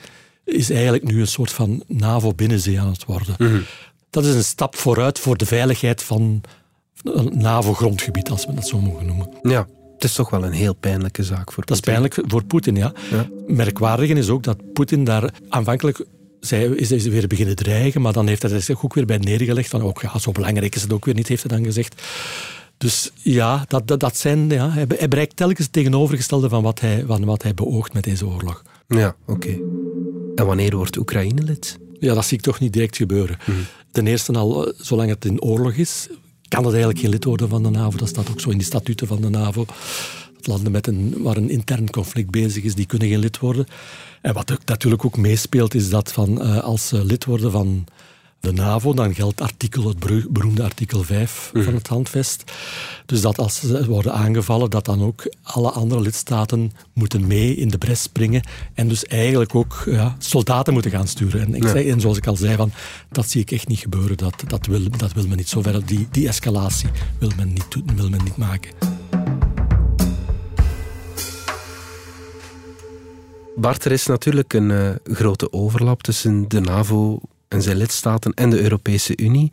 is 0.45 0.71
eigenlijk 0.71 1.05
nu 1.05 1.21
een 1.21 1.27
soort 1.27 1.53
van 1.53 1.83
NAVO-binnenzee 1.87 2.81
aan 2.81 2.91
het 2.91 3.05
worden. 3.05 3.35
Mhm. 3.39 3.61
Dat 4.11 4.25
is 4.25 4.35
een 4.35 4.45
stap 4.45 4.77
vooruit 4.77 5.19
voor 5.19 5.37
de 5.37 5.47
veiligheid 5.47 6.03
van 6.03 6.41
een 7.03 7.33
NAVO-grondgebied, 7.39 8.31
als 8.31 8.47
we 8.47 8.55
dat 8.55 8.69
zo 8.69 8.81
mogen 8.81 9.07
noemen. 9.07 9.29
Ja, 9.43 9.67
het 9.95 10.05
is 10.05 10.15
toch 10.15 10.31
wel 10.31 10.45
een 10.45 10.53
heel 10.53 10.75
pijnlijke 10.75 11.23
zaak 11.23 11.53
voor 11.53 11.65
Dat 11.67 11.77
is 11.77 11.83
pijnlijk 11.83 12.19
voor 12.27 12.45
Poetin, 12.45 12.77
ja. 12.77 12.93
ja. 13.11 13.29
Merkwaardig 13.47 14.11
is 14.11 14.29
ook 14.29 14.43
dat 14.43 14.73
Poetin 14.73 15.05
daar 15.05 15.31
aanvankelijk 15.49 16.05
zij 16.41 16.65
is, 16.65 16.91
is 16.91 17.07
weer 17.07 17.27
beginnen 17.27 17.57
dreigen, 17.57 18.01
maar 18.01 18.13
dan 18.13 18.27
heeft 18.27 18.43
hij 18.43 18.61
zich 18.61 18.85
ook 18.85 18.95
weer 18.95 19.07
bij 19.07 19.19
neergelegd 19.19 19.69
van, 19.69 19.83
ook, 19.83 20.03
ja, 20.03 20.19
zo 20.19 20.33
belangrijk 20.33 20.75
is 20.75 20.83
het 20.83 20.93
ook 20.93 21.05
weer 21.05 21.15
niet, 21.15 21.29
heeft 21.29 21.43
hij 21.49 21.57
dan 21.57 21.67
gezegd. 21.67 22.03
Dus 22.79 23.11
ja, 23.23 23.65
dat, 23.69 23.89
dat, 23.89 24.01
dat 24.01 24.17
zijn, 24.17 24.49
ja 24.49 24.71
hij, 24.71 24.85
hij 24.97 25.09
bereikt 25.09 25.37
telkens 25.37 25.59
het 25.59 25.73
tegenovergestelde 25.73 26.49
van 26.49 26.63
wat 26.63 26.81
hij, 26.81 27.05
van 27.07 27.25
wat 27.25 27.43
hij 27.43 27.55
beoogt 27.55 27.93
met 27.93 28.05
deze 28.05 28.27
oorlog. 28.27 28.63
Ja, 28.89 29.17
oké. 29.27 29.59
En 30.35 30.47
wanneer 30.47 30.77
wordt 30.77 30.97
Oekraïne 30.97 31.43
lid? 31.43 31.79
Ja, 31.99 32.15
dat 32.15 32.25
zie 32.25 32.37
ik 32.37 32.43
toch 32.43 32.61
niet 32.61 32.73
direct 32.73 32.97
gebeuren. 32.97 33.39
Mhm. 33.47 33.59
Ten 33.91 34.07
eerste 34.07 34.33
al, 34.33 34.67
eh, 34.67 34.73
zolang 34.77 35.09
het 35.11 35.25
in 35.25 35.43
oorlog 35.43 35.73
is, 35.73 36.09
kan 36.49 36.65
het 36.65 36.73
eigenlijk 36.73 36.99
geen 36.99 37.11
lid 37.11 37.25
worden 37.25 37.49
van 37.49 37.63
de 37.63 37.71
NAVO. 37.71 37.97
Dat 37.97 38.09
staat 38.09 38.31
ook 38.31 38.41
zo 38.41 38.51
in 38.51 38.59
de 38.59 38.65
statuten 38.65 39.07
van 39.07 39.21
de 39.21 39.29
NAVO. 39.29 39.67
landen 40.41 40.73
met 40.73 40.87
een, 40.87 41.15
waar 41.19 41.37
een 41.37 41.51
intern 41.51 41.91
conflict 41.91 42.31
bezig 42.31 42.65
is, 42.65 42.75
die 42.75 42.87
kunnen 42.87 43.09
geen 43.09 43.19
lid 43.19 43.39
worden. 43.39 43.67
En 44.27 44.33
wat 44.33 44.59
natuurlijk 44.65 45.05
ook 45.05 45.17
meespeelt, 45.17 45.75
is 45.75 45.91
dat 45.91 46.13
van, 46.13 46.43
uh, 46.43 46.59
als 46.59 46.89
ze 46.89 47.05
lid 47.05 47.25
worden 47.25 47.51
van 47.51 47.87
de 48.41 48.53
NAVO, 48.53 48.95
dan 48.95 49.15
geldt 49.15 49.41
artikel, 49.41 49.89
het 49.89 49.99
beroemde 50.31 50.63
artikel 50.63 51.03
5 51.03 51.51
van 51.53 51.63
mhm. 51.63 51.75
het 51.75 51.87
handvest. 51.87 52.53
Dus 53.07 53.21
dat 53.21 53.39
als 53.39 53.61
ze 53.61 53.87
worden 53.87 54.13
aangevallen, 54.13 54.71
dat 54.71 54.85
dan 54.85 55.03
ook 55.03 55.35
alle 55.43 55.71
andere 55.71 56.01
lidstaten 56.01 56.73
moeten 56.93 57.27
mee 57.27 57.57
in 57.57 57.69
de 57.69 57.79
bres 57.79 58.03
springen 58.03 58.43
en 58.75 58.89
dus 58.89 59.05
eigenlijk 59.05 59.55
ook 59.55 59.83
ja, 59.87 60.17
soldaten 60.19 60.73
moeten 60.73 60.91
gaan 60.91 61.09
sturen. 61.09 61.41
En, 61.41 61.55
ik 61.55 61.69
zei, 61.69 61.91
en 61.91 62.01
zoals 62.01 62.17
ik 62.17 62.27
al 62.27 62.37
zei, 62.37 62.57
van, 62.57 62.73
dat 63.11 63.31
zie 63.31 63.41
ik 63.41 63.51
echt 63.51 63.69
niet 63.69 63.79
gebeuren. 63.79 64.17
Dat, 64.17 64.43
dat, 64.47 64.67
wil, 64.67 64.91
dat 64.97 65.13
wil 65.13 65.27
men 65.27 65.37
niet 65.37 65.49
zover. 65.49 65.87
Die, 65.87 66.09
die 66.11 66.29
escalatie 66.29 66.89
wil 67.19 67.31
men 67.37 67.53
niet, 67.53 67.67
wil 67.97 68.09
men 68.09 68.25
niet 68.25 68.37
maken. 68.37 68.71
Bart, 73.57 73.85
er 73.85 73.93
is 73.93 74.07
natuurlijk 74.07 74.53
een 74.53 74.71
uh, 74.71 74.91
grote 75.05 75.53
overlap 75.53 76.03
tussen 76.03 76.49
de 76.49 76.61
NAVO 76.61 77.21
en 77.49 77.63
zijn 77.63 77.77
lidstaten 77.77 78.35
en 78.35 78.51
de 78.51 78.63
Europese 78.63 79.17
Unie. 79.17 79.53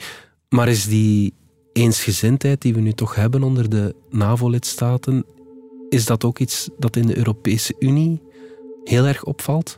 Maar 0.50 0.68
is 0.68 0.88
die 0.88 1.34
eensgezindheid 1.74 2.62
die 2.62 2.74
we 2.74 2.80
nu 2.80 2.94
toch 2.94 3.16
hebben 3.16 3.44
onder 3.44 3.70
de 3.70 3.96
NAVO-lidstaten, 4.10 5.26
is 5.90 6.06
dat 6.06 6.24
ook 6.24 6.40
iets 6.40 6.70
dat 6.78 6.96
in 6.96 7.08
de 7.08 7.18
Europese 7.18 7.76
Unie 7.80 8.22
heel 8.84 9.06
erg 9.06 9.24
opvalt? 9.24 9.78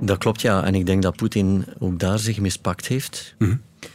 Dat 0.00 0.18
klopt, 0.18 0.40
ja. 0.40 0.64
En 0.64 0.74
ik 0.74 0.86
denk 0.86 1.02
dat 1.02 1.16
Poetin 1.16 1.64
ook 1.78 1.98
daar 1.98 2.18
zich 2.18 2.40
mispakt 2.40 2.86
heeft. 2.86 3.34
Mm 3.38 3.48
-hmm. 3.48 3.60
Hij 3.80 3.90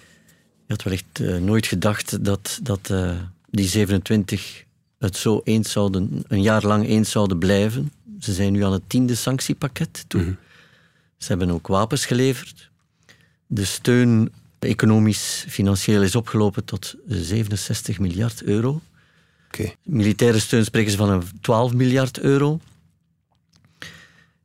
had 0.67 0.83
wellicht 0.83 1.19
uh, 1.19 1.37
nooit 1.37 1.65
gedacht 1.65 2.25
dat, 2.25 2.59
dat 2.63 2.89
uh, 2.91 3.11
die 3.49 3.67
27 3.67 4.63
het 4.99 5.17
zo 5.17 5.41
eens 5.43 5.71
zouden, 5.71 6.23
een 6.27 6.41
jaar 6.41 6.65
lang 6.65 6.87
eens 6.87 7.11
zouden 7.11 7.37
blijven. 7.37 7.91
Ze 8.23 8.33
zijn 8.33 8.51
nu 8.53 8.63
aan 8.63 8.71
het 8.71 8.89
tiende 8.89 9.15
sanctiepakket 9.15 10.05
toe. 10.07 10.21
Mhm. 10.21 10.33
Ze 11.17 11.27
hebben 11.27 11.49
ook 11.51 11.67
wapens 11.67 12.05
geleverd. 12.05 12.69
De 13.47 13.65
steun 13.65 14.31
economisch, 14.59 15.45
financieel 15.47 16.01
is 16.01 16.15
opgelopen 16.15 16.65
tot 16.65 16.95
67 17.07 17.99
miljard 17.99 18.43
euro. 18.43 18.81
Okay. 19.47 19.75
Militaire 19.83 20.39
steun 20.39 20.65
spreken 20.65 20.91
ze 20.91 20.97
van 20.97 21.09
een 21.09 21.23
12 21.41 21.73
miljard 21.73 22.19
euro. 22.19 22.59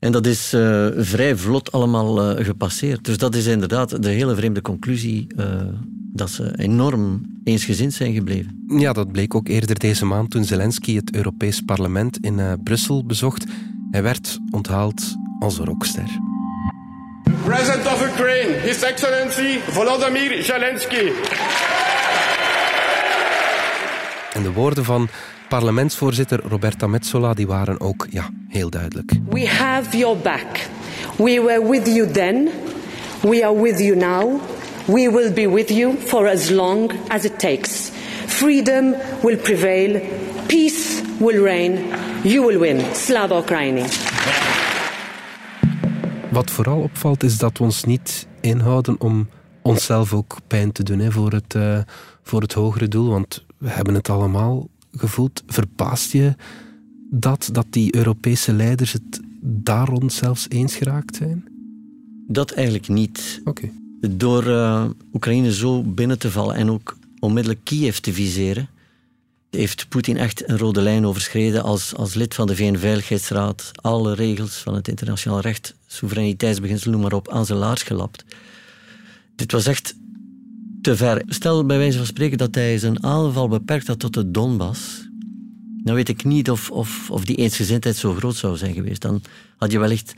En 0.06 0.12
dat 0.12 0.26
is 0.26 0.54
uh, 0.54 0.86
vrij 0.96 1.36
vlot 1.36 1.72
allemaal 1.72 2.38
uh, 2.38 2.44
gepasseerd. 2.44 3.04
Dus 3.04 3.18
dat 3.18 3.34
is 3.34 3.46
inderdaad 3.46 4.02
de 4.02 4.08
hele 4.08 4.34
vreemde 4.34 4.60
conclusie 4.60 5.26
uh, 5.36 5.46
dat 6.12 6.30
ze 6.30 6.52
enorm 6.56 7.22
eensgezind 7.44 7.94
zijn 7.94 8.14
gebleven. 8.14 8.64
Ja, 8.68 8.92
dat 8.92 9.12
bleek 9.12 9.34
ook 9.34 9.48
eerder 9.48 9.78
deze 9.78 10.04
maand 10.04 10.30
toen 10.30 10.44
Zelensky 10.44 10.96
het 10.96 11.14
Europees 11.14 11.60
Parlement 11.60 12.18
in 12.20 12.38
uh, 12.38 12.52
Brussel 12.64 13.04
bezocht. 13.04 13.44
Hij 13.90 14.02
werd 14.02 14.38
onthaald 14.50 15.16
als 15.38 15.58
een 15.58 15.64
rockster. 15.64 16.08
President 17.44 17.86
of 17.86 18.06
Ukraine, 18.06 18.52
His 18.52 18.82
Excellency 18.82 19.58
Volodymyr 19.58 20.42
Zelensky. 20.42 21.10
En 24.32 24.42
de 24.42 24.52
woorden 24.52 24.84
van 24.84 25.08
parlementsvoorzitter 25.48 26.40
Roberta 26.48 26.86
Metsola 26.86 27.34
die 27.34 27.46
waren 27.46 27.80
ook 27.80 28.06
ja, 28.10 28.30
heel 28.48 28.70
duidelijk. 28.70 29.12
We 29.28 29.48
have 29.48 29.98
your 29.98 30.18
back. 30.18 30.68
We 31.16 31.42
were 31.42 31.68
with 31.70 31.86
you 31.86 32.10
then. 32.10 32.48
We 33.20 33.46
are 33.46 33.62
with 33.62 33.78
you 33.78 33.96
now. 33.96 34.40
We 34.84 35.10
will 35.10 35.32
be 35.32 35.48
with 35.48 35.68
you 35.68 35.94
for 35.98 36.28
as 36.28 36.50
long 36.50 36.92
as 37.08 37.24
it 37.24 37.38
takes. 37.38 37.90
Freedom 38.26 38.94
will 39.22 39.36
prevail. 39.36 40.00
Peace 40.46 41.02
will 41.18 41.42
reign. 41.42 41.78
You 42.22 42.46
will 42.46 42.58
win. 42.58 42.80
Slava 42.94 43.38
Ukraini. 43.38 43.84
Wat 46.30 46.50
vooral 46.50 46.80
opvalt 46.80 47.22
is 47.22 47.38
dat 47.38 47.58
we 47.58 47.64
ons 47.64 47.84
niet 47.84 48.26
inhouden 48.40 49.00
om 49.00 49.28
onszelf 49.62 50.12
ook 50.12 50.36
pijn 50.46 50.72
te 50.72 50.82
doen 50.82 50.98
hè, 50.98 51.10
voor, 51.10 51.32
het, 51.32 51.54
uh, 51.54 51.78
voor 52.22 52.40
het 52.40 52.52
hogere 52.52 52.88
doel. 52.88 53.10
Want 53.10 53.44
we 53.58 53.68
hebben 53.68 53.94
het 53.94 54.10
allemaal 54.10 54.68
gevoeld. 54.98 55.42
Verbaast 55.46 56.12
je 56.12 56.34
dat, 57.10 57.48
dat 57.52 57.66
die 57.70 57.94
Europese 57.94 58.52
leiders 58.52 58.92
het 58.92 59.20
daar 59.40 59.88
rond 59.88 60.12
zelfs 60.12 60.46
eens 60.48 60.76
geraakt 60.76 61.16
zijn? 61.16 61.44
Dat 62.28 62.50
eigenlijk 62.50 62.88
niet. 62.88 63.40
Oké. 63.44 63.70
Door 64.00 64.46
uh, 64.46 64.84
Oekraïne 65.12 65.52
zo 65.52 65.82
binnen 65.82 66.18
te 66.18 66.30
vallen 66.30 66.54
en 66.54 66.70
ook 66.70 66.96
onmiddellijk 67.18 67.64
Kiev 67.64 67.96
te 67.96 68.12
viseren, 68.12 68.68
heeft 69.50 69.88
Poetin 69.88 70.16
echt 70.16 70.48
een 70.48 70.58
rode 70.58 70.80
lijn 70.80 71.06
overschreden 71.06 71.62
als, 71.62 71.94
als 71.94 72.14
lid 72.14 72.34
van 72.34 72.46
de 72.46 72.56
VN-veiligheidsraad. 72.56 73.70
Alle 73.74 74.14
regels 74.14 74.56
van 74.56 74.74
het 74.74 74.88
internationaal 74.88 75.40
recht, 75.40 75.74
soevereiniteitsbeginsel, 75.86 76.90
noem 76.90 77.00
maar 77.00 77.12
op, 77.12 77.28
aan 77.28 77.46
zijn 77.46 77.58
laars 77.58 77.82
gelapt. 77.82 78.24
Dit 79.36 79.52
was 79.52 79.66
echt 79.66 79.96
te 80.86 80.96
ver. 80.96 81.22
Stel 81.26 81.66
bij 81.66 81.78
wijze 81.78 81.96
van 81.96 82.06
spreken 82.06 82.38
dat 82.38 82.54
hij 82.54 82.78
zijn 82.78 83.04
aanval 83.04 83.48
beperkt 83.48 83.86
had 83.86 83.98
tot 83.98 84.14
de 84.14 84.30
Donbass. 84.30 85.08
Dan 85.82 85.94
weet 85.94 86.08
ik 86.08 86.24
niet 86.24 86.50
of, 86.50 86.70
of, 86.70 87.10
of 87.10 87.24
die 87.24 87.36
eensgezindheid 87.36 87.96
zo 87.96 88.14
groot 88.14 88.36
zou 88.36 88.56
zijn 88.56 88.74
geweest. 88.74 89.02
Dan 89.02 89.22
had 89.56 89.72
je 89.72 89.78
wellicht... 89.78 90.14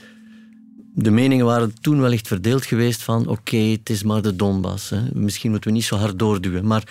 De 0.95 1.11
meningen 1.11 1.45
waren 1.45 1.75
toen 1.81 2.01
wellicht 2.01 2.29
verdeeld 2.29 2.67
geweest 2.67 3.03
van 3.03 3.27
oké, 3.27 3.57
het 3.57 3.91
is 3.91 4.03
maar 4.03 4.23
de 4.23 4.37
Donbass. 4.37 4.91
Hè. 4.91 5.01
Misschien 5.13 5.51
moeten 5.51 5.71
we 5.71 5.77
niet 5.77 5.85
zo 5.85 5.97
hard 5.97 6.19
doorduwen. 6.19 6.67
Maar 6.67 6.83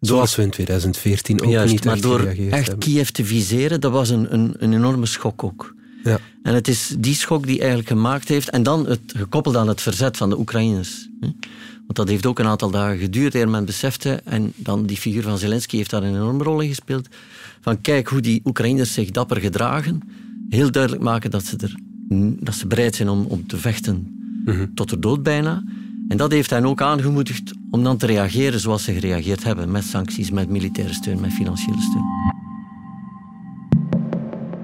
Zoals 0.00 0.36
we 0.36 0.42
in 0.42 0.50
2014 0.50 1.42
ook 1.42 1.50
Juist, 1.50 1.72
niet 1.72 1.84
maar 1.84 1.94
echt 1.94 2.02
door 2.02 2.20
echt 2.26 2.50
hebben. 2.50 2.78
Kiev 2.78 3.08
te 3.08 3.24
viseren, 3.24 3.80
dat 3.80 3.92
was 3.92 4.08
een, 4.10 4.34
een, 4.34 4.54
een 4.58 4.72
enorme 4.72 5.06
schok 5.06 5.44
ook. 5.44 5.74
Ja. 6.04 6.18
En 6.42 6.54
het 6.54 6.68
is 6.68 6.94
die 6.98 7.14
schok 7.14 7.46
die 7.46 7.58
eigenlijk 7.58 7.88
gemaakt 7.88 8.28
heeft, 8.28 8.50
en 8.50 8.62
dan 8.62 8.86
het, 8.88 9.00
gekoppeld 9.16 9.56
aan 9.56 9.68
het 9.68 9.80
verzet 9.80 10.16
van 10.16 10.28
de 10.30 10.38
Oekraïners. 10.38 11.08
hè. 11.20 11.28
Want 11.86 11.96
dat 11.96 12.08
heeft 12.08 12.26
ook 12.26 12.38
een 12.38 12.46
aantal 12.46 12.70
dagen 12.70 12.98
geduurd 12.98 13.34
eer 13.34 13.48
men 13.48 13.64
besefte, 13.64 14.20
en 14.24 14.52
dan 14.56 14.86
die 14.86 14.96
figuur 14.96 15.22
van 15.22 15.38
Zelensky 15.38 15.76
heeft 15.76 15.90
daar 15.90 16.02
een 16.02 16.14
enorme 16.14 16.42
rol 16.42 16.60
in 16.60 16.68
gespeeld, 16.68 17.08
van 17.60 17.80
kijk 17.80 18.08
hoe 18.08 18.20
die 18.20 18.40
Oekraïners 18.44 18.92
zich 18.92 19.10
dapper 19.10 19.40
gedragen, 19.40 20.00
heel 20.48 20.70
duidelijk 20.70 21.02
maken 21.02 21.30
dat 21.30 21.44
ze, 21.44 21.56
er, 21.56 21.74
dat 22.44 22.54
ze 22.54 22.66
bereid 22.66 22.94
zijn 22.94 23.08
om, 23.08 23.24
om 23.24 23.46
te 23.46 23.56
vechten 23.56 24.18
tot 24.74 24.90
de 24.90 24.98
dood 24.98 25.22
bijna. 25.22 25.62
En 26.08 26.16
dat 26.16 26.32
heeft 26.32 26.50
hen 26.50 26.66
ook 26.66 26.82
aangemoedigd 26.82 27.52
om 27.70 27.82
dan 27.84 27.96
te 27.96 28.06
reageren 28.06 28.60
zoals 28.60 28.84
ze 28.84 28.92
gereageerd 28.92 29.44
hebben, 29.44 29.70
met 29.70 29.84
sancties, 29.84 30.30
met 30.30 30.48
militaire 30.48 30.94
steun, 30.94 31.20
met 31.20 31.32
financiële 31.32 31.80
steun. 31.80 32.04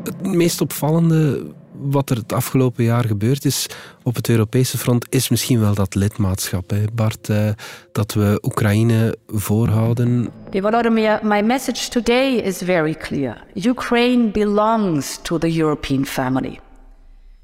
Het 0.05 0.23
meest 0.23 0.61
opvallende 0.61 1.53
wat 1.81 2.11
er 2.11 2.17
het 2.17 2.33
afgelopen 2.33 2.85
jaar 2.85 3.05
gebeurd 3.05 3.45
is 3.45 3.67
op 4.03 4.15
het 4.15 4.29
Europese 4.29 4.79
front, 4.79 5.07
is 5.09 5.29
misschien 5.29 5.61
wel 5.61 5.75
dat 5.75 5.95
lidmaatschap. 5.95 6.71
Hè. 6.71 6.85
Bart, 6.93 7.29
eh, 7.29 7.49
dat 7.93 8.13
we 8.13 8.39
Oekraïne 8.43 9.17
voorhouden. 9.27 10.31
Volodymyr, 10.51 11.19
my 11.23 11.41
message 11.41 11.89
today 11.89 12.35
is 12.35 12.59
very 12.59 12.95
clear. 12.95 13.45
Ukraine 13.55 14.31
belongs 14.31 15.19
to 15.23 15.39
the 15.39 15.57
European 15.57 16.07
family. 16.07 16.61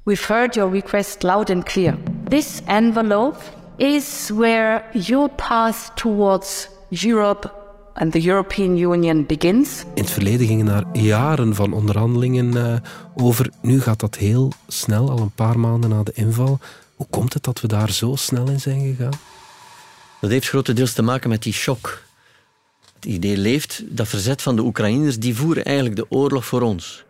We've 0.03 0.33
heard 0.33 0.55
your 0.55 0.71
request 0.71 1.23
loud 1.23 1.49
and 1.49 1.63
clear. 1.63 1.97
This 2.29 2.61
envelope 2.65 3.37
is 3.77 4.31
where 4.33 4.83
your 4.93 5.29
path 5.29 5.91
towards 5.95 6.69
Europe 6.89 7.56
and 7.97 8.11
the 8.11 8.27
European 8.27 8.77
Union 8.77 9.25
begins. 9.25 9.83
In 9.93 10.01
het 10.01 10.11
verleden 10.11 10.47
gingen 10.47 10.65
daar 10.65 10.83
jaren 10.93 11.55
van 11.55 11.73
onderhandelingen 11.73 12.57
eh, 12.57 12.75
over. 13.15 13.49
Nu 13.61 13.81
gaat 13.81 13.99
dat 13.99 14.15
heel 14.15 14.51
snel, 14.67 15.09
al 15.09 15.19
een 15.19 15.31
paar 15.31 15.59
maanden 15.59 15.89
na 15.89 16.03
de 16.03 16.11
inval. 16.15 16.59
Hoe 16.95 17.07
komt 17.09 17.33
het 17.33 17.43
dat 17.43 17.61
we 17.61 17.67
daar 17.67 17.91
zo 17.91 18.15
snel 18.15 18.49
in 18.49 18.59
zijn 18.59 18.79
gegaan? 18.79 19.19
Dat 20.21 20.29
heeft 20.29 20.47
grotendeels 20.47 20.93
te 20.93 21.01
maken 21.01 21.29
met 21.29 21.43
die 21.43 21.53
shock. 21.53 22.03
Het 22.95 23.05
idee 23.05 23.37
leeft, 23.37 23.83
dat 23.85 24.07
verzet 24.07 24.41
van 24.41 24.55
de 24.55 24.61
Oekraïners, 24.61 25.19
die 25.19 25.35
voeren 25.35 25.65
eigenlijk 25.65 25.95
de 25.95 26.05
oorlog 26.09 26.45
voor 26.45 26.61
ons. 26.61 27.05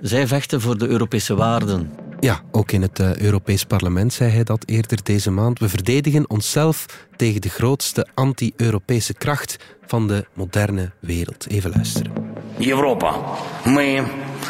Zij 0.00 0.26
vechten 0.26 0.60
voor 0.60 0.78
de 0.78 0.88
Europese 0.88 1.34
waarden. 1.34 1.92
Ja, 2.19 2.41
ook 2.51 2.71
in 2.71 2.81
het 2.81 2.99
eh, 2.99 3.15
Europees 3.15 3.63
Parlement 3.63 4.13
zei 4.13 4.31
hij 4.31 4.43
dat 4.43 4.63
eerder 4.65 4.99
deze 5.03 5.31
maand. 5.31 5.59
We 5.59 5.69
verdedigen 5.69 6.29
onszelf 6.29 6.85
tegen 7.15 7.41
de 7.41 7.49
grootste 7.49 8.07
anti-Europese 8.13 9.13
kracht 9.13 9.57
van 9.85 10.07
de 10.07 10.25
moderne 10.33 10.91
wereld. 10.99 11.47
Even 11.49 11.71
luisteren. 11.75 12.11
Європа. 12.59 13.37
Ми 13.65 14.07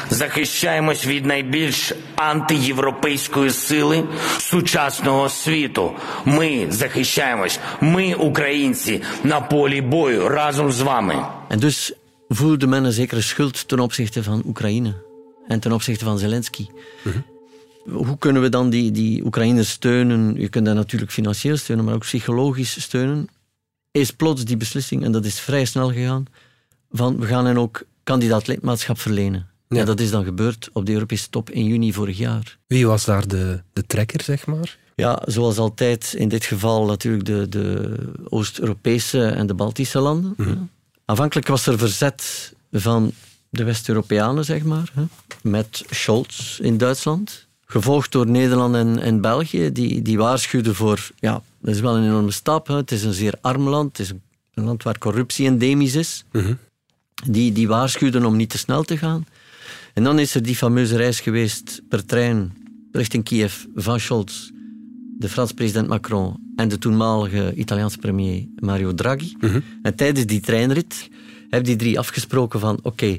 захищаємось 0.10 1.08
від 1.08 1.26
найбільш 1.26 1.94
антиєвропейської 2.16 3.50
сили 3.50 4.04
сучасного 4.40 5.30
світу. 5.30 5.92
Ми 6.26 6.68
захищаємось. 6.70 7.60
Ми, 7.82 8.14
українці, 8.14 9.02
на 9.24 9.42
полі 9.42 9.82
бою 9.82 10.30
разом 10.30 10.72
з 10.72 10.82
вами. 10.82 11.16
En 11.50 11.60
dus 11.60 11.94
voelde 12.28 12.68
men 12.68 12.84
een 12.84 12.92
zekere 12.92 13.22
schuld 13.22 13.68
ten 13.68 13.80
opzichte 13.80 14.24
van 14.24 14.44
Oekraïne 14.46 14.94
en 15.48 15.60
ten 15.60 15.72
opzichte 15.72 16.06
van 16.06 16.18
Zelensky. 16.18 16.68
Hoe 17.89 18.19
kunnen 18.19 18.43
we 18.43 18.49
dan 18.49 18.71
die, 18.71 18.91
die 18.91 19.25
Oekraïners 19.25 19.71
steunen? 19.71 20.41
Je 20.41 20.49
kunt 20.49 20.67
dat 20.67 20.75
natuurlijk 20.75 21.13
financieel 21.13 21.57
steunen, 21.57 21.85
maar 21.85 21.95
ook 21.95 22.01
psychologisch 22.01 22.81
steunen. 22.83 23.29
Is 23.91 24.11
plots 24.11 24.45
die 24.45 24.57
beslissing, 24.57 25.05
en 25.05 25.13
dat 25.13 25.25
is 25.25 25.41
vrij 25.41 25.65
snel 25.65 25.93
gegaan, 25.93 26.25
van 26.91 27.19
we 27.19 27.27
gaan 27.27 27.47
hen 27.47 27.59
ook 27.59 27.83
kandidaat 28.03 28.47
lidmaatschap 28.47 28.99
verlenen. 28.99 29.49
Ja. 29.69 29.85
dat 29.85 30.01
is 30.01 30.11
dan 30.11 30.25
gebeurd 30.25 30.69
op 30.73 30.87
de 30.87 30.93
Europese 30.93 31.29
top 31.29 31.51
in 31.51 31.65
juni 31.65 31.93
vorig 31.93 32.19
jaar. 32.19 32.59
Wie 32.67 32.87
was 32.87 33.05
daar 33.05 33.29
de, 33.29 33.63
de 33.73 33.87
trekker, 33.87 34.23
zeg 34.23 34.47
maar? 34.47 34.79
Ja, 34.95 35.23
zoals 35.27 35.59
altijd 35.59 36.15
in 36.17 36.29
dit 36.29 36.45
geval 36.45 36.85
natuurlijk 36.85 37.25
de, 37.25 37.49
de 37.49 37.97
Oost-Europese 38.29 39.27
en 39.27 39.47
de 39.47 39.55
Baltische 39.55 39.99
landen. 39.99 40.71
Aanvankelijk 41.05 41.47
was 41.47 41.67
er 41.67 41.79
verzet 41.79 42.53
van 42.73 43.13
de 43.49 43.65
West-Europeanen, 43.65 44.45
zeg 44.45 44.63
maar, 44.63 44.93
hè, 44.95 45.03
met 45.43 45.85
Scholz 45.91 46.59
in 46.59 46.79
Duitsland. 46.79 47.47
Gevolgd 47.71 48.13
door 48.13 48.27
Nederland 48.27 48.75
en, 48.75 48.99
en 48.99 49.21
België, 49.21 49.73
die, 49.73 50.03
die 50.03 50.19
waarschuwden 50.19 50.75
voor... 50.75 51.11
Ja, 51.19 51.43
dat 51.61 51.75
is 51.75 51.81
wel 51.81 51.97
een 51.97 52.05
enorme 52.05 52.31
stap. 52.31 52.67
Hè. 52.67 52.77
Het 52.77 52.93
is 52.93 53.03
een 53.03 53.13
zeer 53.13 53.35
arm 53.41 53.69
land. 53.69 53.97
Het 53.97 54.07
is 54.07 54.13
een 54.55 54.65
land 54.65 54.83
waar 54.83 54.99
corruptie 54.99 55.47
endemisch 55.47 55.95
is. 55.95 56.25
Die, 57.27 57.53
die 57.53 57.69
waarschuwden 57.69 58.25
om 58.25 58.37
niet 58.37 58.51
te 58.51 58.59
snel 58.59 58.83
te 58.83 58.97
gaan. 58.97 59.27
En 59.95 60.05
dan 60.05 60.19
is 60.19 60.35
er 60.35 60.43
die 60.43 60.57
fameuze 60.57 60.97
reis 60.97 61.21
geweest 61.21 61.83
per 61.89 62.05
trein 62.07 62.53
richting 62.93 63.25
Kiev 63.25 63.65
van 63.75 64.01
Scholz, 64.01 64.51
de 65.19 65.29
Franse 65.29 65.55
president 65.55 65.89
Macron 65.89 66.53
en 66.57 66.69
de 66.69 66.79
toenmalige 66.79 67.55
Italiaanse 67.55 67.99
premier 67.99 68.47
Mario 68.57 68.95
Draghi. 68.95 69.37
En 69.83 69.95
tijdens 69.95 70.27
die 70.27 70.41
treinrit 70.41 71.09
hebben 71.41 71.69
die 71.69 71.77
drie 71.77 71.99
afgesproken 71.99 72.61
van 72.61 72.79
oké, 72.83 73.19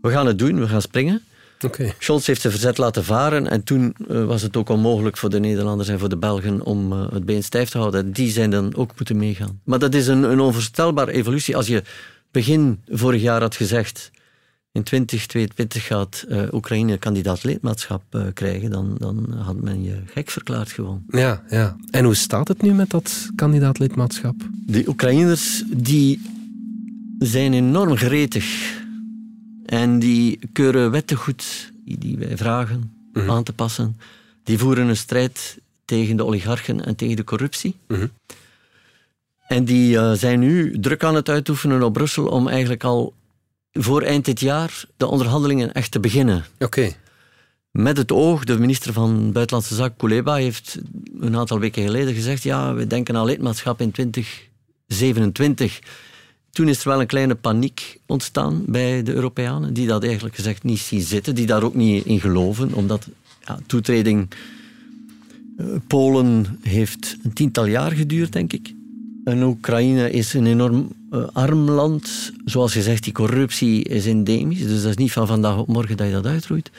we 0.00 0.10
gaan 0.10 0.26
het 0.26 0.38
doen, 0.38 0.60
we 0.60 0.68
gaan 0.68 0.82
springen. 0.82 1.22
Oké. 1.60 1.94
Scholz 1.98 2.26
heeft 2.26 2.40
zijn 2.40 2.52
verzet 2.52 2.78
laten 2.78 3.04
varen 3.04 3.46
en 3.46 3.62
toen 3.62 3.94
eh, 4.08 4.24
was 4.24 4.42
het 4.42 4.56
ook 4.56 4.68
onmogelijk 4.68 5.16
voor 5.16 5.30
de 5.30 5.40
Nederlanders 5.40 5.88
en 5.88 5.98
voor 5.98 6.08
de 6.08 6.16
Belgen 6.16 6.62
om 6.62 6.92
eh, 6.92 7.12
het 7.12 7.24
been 7.24 7.42
stijf 7.42 7.68
te 7.68 7.78
houden. 7.78 8.12
Die 8.12 8.30
zijn 8.30 8.50
dan 8.50 8.74
ook 8.74 8.92
moeten 8.96 9.16
meegaan. 9.16 9.60
Maar 9.64 9.78
dat 9.78 9.94
is 9.94 10.06
een, 10.06 10.22
een 10.22 10.40
onvoorstelbare 10.40 11.12
evolutie. 11.12 11.56
Als 11.56 11.66
je 11.66 11.82
begin 12.30 12.80
vorig 12.88 13.22
jaar 13.22 13.40
had 13.40 13.56
gezegd 13.56 14.10
in 14.72 14.82
2022 14.82 15.86
gaat 15.86 16.24
eh, 16.28 16.42
Oekraïne 16.52 16.98
kandidaat 16.98 17.44
lidmaatschap 17.44 18.02
krijgen, 18.34 18.70
dan, 18.70 18.94
dan 18.98 19.34
had 19.38 19.60
men 19.60 19.82
je 19.82 20.02
gek 20.06 20.30
verklaard 20.30 20.72
gewoon. 20.72 21.02
Ja, 21.08 21.42
ja. 21.48 21.76
En 21.90 22.04
hoe 22.04 22.14
staat 22.14 22.48
het 22.48 22.62
nu 22.62 22.72
met 22.72 22.90
dat 22.90 23.30
kandidaat 23.34 23.78
lidmaatschap? 23.78 24.34
De 24.66 24.84
Oekraïners 24.88 25.62
die 25.66 26.20
zijn 27.18 27.52
enorm 27.52 27.96
gretig 27.96 28.84
en 29.66 29.98
die 29.98 30.38
keuren 30.52 30.90
wetten 30.90 31.16
goed 31.16 31.72
die, 31.84 32.18
wij 32.18 32.36
vragen 32.36 32.92
aan 33.26 33.42
te 33.42 33.52
passen. 33.52 34.00
Die 34.42 34.58
voeren 34.58 34.88
een 34.88 34.96
strijd 34.96 35.58
tegen 35.84 36.16
de 36.16 36.24
oligarchen 36.24 36.84
en 36.84 36.96
tegen 36.96 37.16
de 37.16 37.24
corruptie. 37.24 37.76
En 39.46 39.64
die 39.64 39.98
eh, 39.98 40.12
zijn 40.12 40.38
nu 40.38 40.80
druk 40.80 41.04
aan 41.04 41.14
het 41.14 41.28
uitoefenen 41.28 41.82
op 41.82 41.92
Brussel 41.92 42.26
om 42.26 42.48
eigenlijk 42.48 42.84
al 42.84 43.14
voor 43.72 44.02
eind 44.02 44.24
dit 44.24 44.40
jaar 44.40 44.84
de 44.96 45.06
onderhandelingen 45.06 45.72
echt 45.72 45.90
te 45.90 46.00
beginnen. 46.00 46.44
Oké. 46.58 46.92
Met 47.70 47.96
het 47.96 48.12
oog, 48.12 48.44
de 48.44 48.58
minister 48.58 48.92
van 48.92 49.32
Buitenlandse 49.32 49.74
Zaken, 49.74 49.96
Kuleba, 49.96 50.34
heeft 50.34 50.78
een 51.20 51.36
aantal 51.36 51.58
weken 51.58 51.82
geleden 51.82 52.14
gezegd 52.14 52.42
ja, 52.42 52.74
we 52.74 52.86
denken 52.86 53.16
aan 53.16 53.24
lidmaatschap 53.24 53.80
in 53.80 53.90
2027. 53.90 55.78
Toen 56.56 56.68
is 56.68 56.80
er 56.80 56.88
wel 56.88 57.00
een 57.00 57.06
kleine 57.06 57.34
paniek 57.34 57.98
ontstaan 58.06 58.62
bij 58.66 59.02
de 59.02 59.12
Europeanen, 59.12 59.74
die 59.74 59.86
dat 59.86 60.04
eigenlijk 60.04 60.34
gezegd 60.34 60.62
niet 60.62 60.78
zien 60.78 61.00
zitten, 61.00 61.34
die 61.34 61.46
daar 61.46 61.62
ook 61.62 61.74
niet 61.74 62.04
in 62.04 62.20
geloven, 62.20 62.72
omdat 62.72 63.08
ja, 63.44 63.58
toetreding 63.66 64.28
eh, 65.56 65.66
Polen 65.86 66.58
heeft 66.62 67.16
een 67.22 67.32
tiental 67.32 67.66
jaar 67.66 67.92
geduurd, 67.92 68.32
denk 68.32 68.52
ik. 68.52 68.74
En 69.24 69.42
Oekraïne 69.42 70.10
is 70.10 70.34
een 70.34 70.46
enorm 70.46 70.92
eh, 71.10 71.24
arm 71.32 71.70
land. 71.70 72.32
Zoals 72.44 72.74
je 72.74 72.82
zegt, 72.82 73.04
die 73.04 73.12
corruptie 73.12 73.84
is 73.84 74.06
endemisch. 74.06 74.66
Dus 74.66 74.82
dat 74.82 74.90
is 74.90 74.96
niet 74.96 75.12
van 75.12 75.26
vandaag 75.26 75.58
op 75.58 75.68
morgen 75.68 75.96
dat 75.96 76.06
je 76.06 76.12
dat 76.12 76.26
uitroeit. 76.26 76.70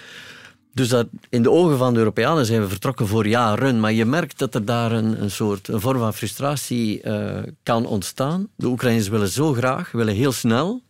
Dus 0.78 0.90
dat, 0.90 1.08
in 1.30 1.44
de 1.44 1.52
ogen 1.52 1.78
van 1.78 1.94
de 1.94 2.00
Europeanen 2.00 2.46
zijn 2.46 2.62
we 2.62 2.68
vertrokken 2.68 3.08
voor 3.08 3.28
jaren. 3.28 3.80
Maar 3.80 3.94
je 3.94 4.06
merkt 4.06 4.40
dat 4.40 4.56
er 4.56 4.66
daar 4.66 4.92
een, 4.92 5.22
een 5.22 5.32
soort 5.32 5.68
een 5.68 5.82
vorm 5.82 6.00
van 6.00 6.14
frustratie 6.14 7.02
eh, 7.02 7.44
kan 7.64 7.86
ontstaan. 7.86 8.48
De 8.56 8.68
Oekraïners 8.68 9.08
willen 9.08 9.28
zo 9.28 9.54
graag, 9.54 9.92
willen 9.92 10.14
heel 10.14 10.32
snel. 10.32 10.82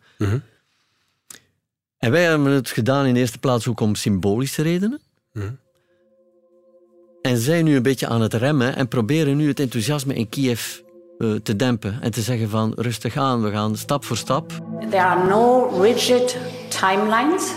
En 1.97 2.11
wij 2.11 2.23
hebben 2.23 2.51
het 2.51 2.69
gedaan 2.69 3.05
in 3.05 3.13
de 3.13 3.19
eerste 3.19 3.37
plaats 3.37 3.67
ook 3.67 3.79
om 3.79 3.95
symbolische 3.95 4.61
redenen. 4.61 5.01
En 7.21 7.37
zijn 7.37 7.65
nu 7.65 7.75
een 7.75 7.83
beetje 7.83 8.07
aan 8.07 8.21
het 8.21 8.33
remmen 8.33 8.75
en 8.75 8.87
proberen 8.87 9.37
nu 9.37 9.47
het 9.47 9.59
enthousiasme 9.59 10.13
in 10.13 10.29
Kiev 10.29 10.79
uh, 11.17 11.35
te 11.35 11.55
dempen 11.55 12.01
en 12.01 12.11
te 12.11 12.21
zeggen 12.21 12.49
van 12.49 12.73
rustig 12.75 13.17
aan, 13.17 13.41
we 13.41 13.51
gaan 13.51 13.77
stap 13.77 14.05
voor 14.05 14.17
stap. 14.17 14.51
There 14.89 15.03
are 15.03 15.27
no 15.27 15.67
rigid 15.81 16.37
timelines, 16.69 17.51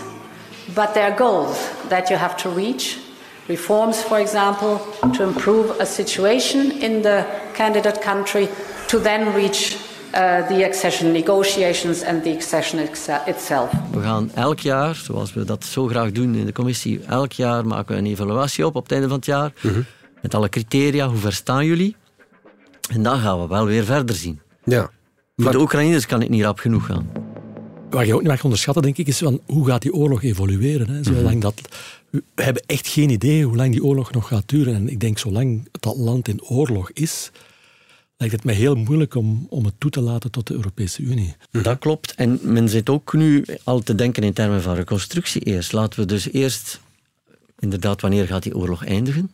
but 0.75 0.93
there 0.93 1.05
are 1.05 1.17
goals 1.17 1.79
that 1.91 2.09
you 2.09 2.19
have 2.19 2.35
to 2.35 2.49
reach. 2.55 2.97
Reforms, 3.45 3.97
for 3.97 4.19
example, 4.19 4.79
to 5.17 5.23
improve 5.23 5.79
a 5.79 5.85
situation 5.85 6.71
in 6.79 7.01
the 7.01 7.25
candidate 7.53 7.99
country, 8.01 8.47
to 8.87 8.99
then 8.99 9.33
reach 9.33 9.75
uh, 10.13 10.47
the 10.47 10.63
accession 10.65 11.11
negotiations 11.11 12.03
and 12.03 12.23
the 12.23 12.33
accession 12.33 12.79
itself. 13.25 13.71
We 13.91 14.01
gaan 14.01 14.31
elk 14.33 14.59
jaar, 14.59 14.95
zoals 14.95 15.33
we 15.33 15.43
dat 15.43 15.65
zo 15.65 15.87
graag 15.87 16.11
doen 16.11 16.35
in 16.35 16.45
de 16.45 16.51
commissie, 16.51 17.01
elk 17.07 17.31
jaar 17.31 17.65
maken 17.65 17.95
we 17.95 18.01
een 18.01 18.07
evaluatie 18.07 18.65
op 18.65 18.75
op 18.75 18.83
het 18.83 18.91
einde 18.91 19.07
van 19.07 19.15
het 19.17 19.25
jaar. 19.25 19.51
Mhm. 19.61 19.81
Met 20.21 20.35
alle 20.35 20.49
criteria, 20.49 21.07
hoe 21.07 21.17
ver 21.17 21.33
staan 21.33 21.65
jullie? 21.65 21.95
En 22.89 23.03
dan 23.03 23.19
gaan 23.19 23.41
we 23.41 23.47
wel 23.47 23.65
weer 23.65 23.83
verder 23.83 24.15
zien. 24.15 24.41
Ja. 24.63 24.89
Voor 25.35 25.51
de 25.51 25.59
Oekraïners 25.59 26.05
kan 26.05 26.19
het 26.19 26.29
niet 26.29 26.43
rap 26.43 26.59
genoeg 26.59 26.85
gaan. 26.85 27.30
Wat 27.91 28.05
je 28.05 28.13
ook 28.13 28.19
niet 28.19 28.29
mag 28.29 28.43
onderschatten, 28.43 28.83
denk 28.83 28.97
ik, 28.97 29.07
is 29.07 29.17
van 29.17 29.41
hoe 29.45 29.67
gaat 29.67 29.81
die 29.81 29.93
oorlog 29.93 30.23
evolueren. 30.23 30.89
Hè? 30.89 31.03
Zolang 31.03 31.29
Mhm. 31.29 31.39
dat, 31.39 31.61
we 32.09 32.23
hebben 32.35 32.63
echt 32.65 32.87
geen 32.87 33.09
idee 33.09 33.45
hoe 33.45 33.55
lang 33.55 33.71
die 33.71 33.83
oorlog 33.83 34.11
nog 34.11 34.27
gaat 34.27 34.49
duren. 34.49 34.75
En 34.75 34.89
ik 34.89 34.99
denk, 34.99 35.17
zolang 35.17 35.67
dat 35.79 35.97
land 35.97 36.27
in 36.27 36.43
oorlog 36.43 36.91
is, 36.91 37.31
lijkt 38.17 38.35
het 38.35 38.43
mij 38.43 38.53
heel 38.55 38.75
moeilijk 38.75 39.15
om, 39.15 39.45
om 39.49 39.65
het 39.65 39.73
toe 39.77 39.91
te 39.91 40.01
laten 40.01 40.31
tot 40.31 40.47
de 40.47 40.53
Europese 40.53 41.01
Unie. 41.01 41.35
Dat 41.51 41.79
klopt. 41.79 42.15
En 42.15 42.39
men 42.43 42.69
zit 42.69 42.89
ook 42.89 43.13
nu 43.13 43.45
al 43.63 43.79
te 43.79 43.95
denken 43.95 44.23
in 44.23 44.33
termen 44.33 44.61
van 44.61 44.75
reconstructie 44.75 45.41
eerst. 45.41 45.71
Laten 45.71 45.99
we 45.99 46.05
dus 46.05 46.31
eerst, 46.31 46.79
inderdaad, 47.59 48.01
wanneer 48.01 48.27
gaat 48.27 48.43
die 48.43 48.55
oorlog 48.55 48.85
eindigen? 48.85 49.31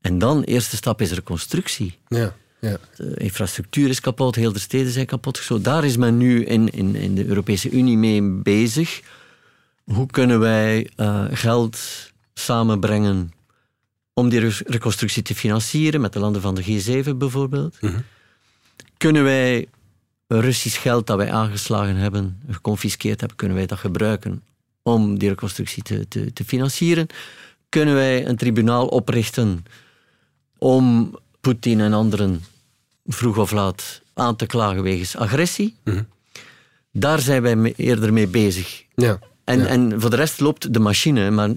En 0.00 0.18
dan, 0.18 0.42
eerste 0.42 0.76
stap 0.76 1.00
is 1.00 1.12
reconstructie. 1.12 1.98
Ja, 2.08 2.34
ja. 2.60 2.78
De 2.96 3.14
infrastructuur 3.16 3.88
is 3.88 4.00
kapot, 4.00 4.34
heel 4.34 4.52
de 4.52 4.58
steden 4.58 4.92
zijn 4.92 5.06
kapot. 5.06 5.36
Zo, 5.36 5.60
daar 5.60 5.84
is 5.84 5.96
men 5.96 6.16
nu 6.16 6.44
in, 6.44 6.70
in, 6.70 6.94
in 6.94 7.14
de 7.14 7.26
Europese 7.26 7.70
Unie 7.70 7.96
mee 7.96 8.22
bezig. 8.22 9.00
Hoe 9.84 10.06
kunnen 10.06 10.40
wij 10.40 10.90
eh, 10.96 11.24
geld 11.30 11.78
samenbrengen 12.34 13.32
om 14.14 14.28
die 14.28 14.40
re- 14.40 14.62
reconstructie 14.66 15.22
te 15.22 15.34
financieren, 15.34 16.00
met 16.00 16.12
de 16.12 16.18
landen 16.18 16.42
van 16.42 16.54
de 16.54 16.64
G7 16.64 17.16
bijvoorbeeld? 17.16 17.78
Kunnen 18.96 19.24
wij 19.24 19.68
Russisch 20.26 20.80
geld 20.80 21.06
dat 21.06 21.16
wij 21.16 21.32
aangeslagen 21.32 21.96
hebben, 21.96 22.42
geconfiskeerd 22.50 23.20
hebben, 23.20 23.36
kunnen 23.36 23.56
wij 23.56 23.66
dat 23.66 23.78
gebruiken 23.78 24.42
om 24.82 25.18
die 25.18 25.28
reconstructie 25.28 25.82
te, 25.82 26.08
te, 26.08 26.32
te 26.32 26.44
financieren? 26.44 27.06
Kunnen 27.68 27.94
wij 27.94 28.26
een 28.26 28.36
tribunaal 28.36 28.86
oprichten 28.86 29.64
om 30.58 31.14
Poetin 31.48 31.80
en 31.80 31.92
anderen 31.92 32.42
vroeg 33.06 33.38
of 33.38 33.50
laat 33.50 34.02
aan 34.14 34.36
te 34.36 34.46
klagen 34.46 34.82
wegens 34.82 35.16
agressie? 35.16 35.74
Daar 36.92 37.20
zijn 37.20 37.42
wij 37.42 37.56
me- 37.56 37.72
eerder 37.76 38.12
mee 38.12 38.26
bezig. 38.26 38.84
Ja. 38.94 39.18
En, 39.44 39.58
ja. 39.58 39.66
en 39.66 40.00
voor 40.00 40.10
de 40.10 40.16
rest 40.16 40.40
loopt 40.40 40.74
de 40.74 40.78
machine, 40.78 41.30
maar 41.30 41.50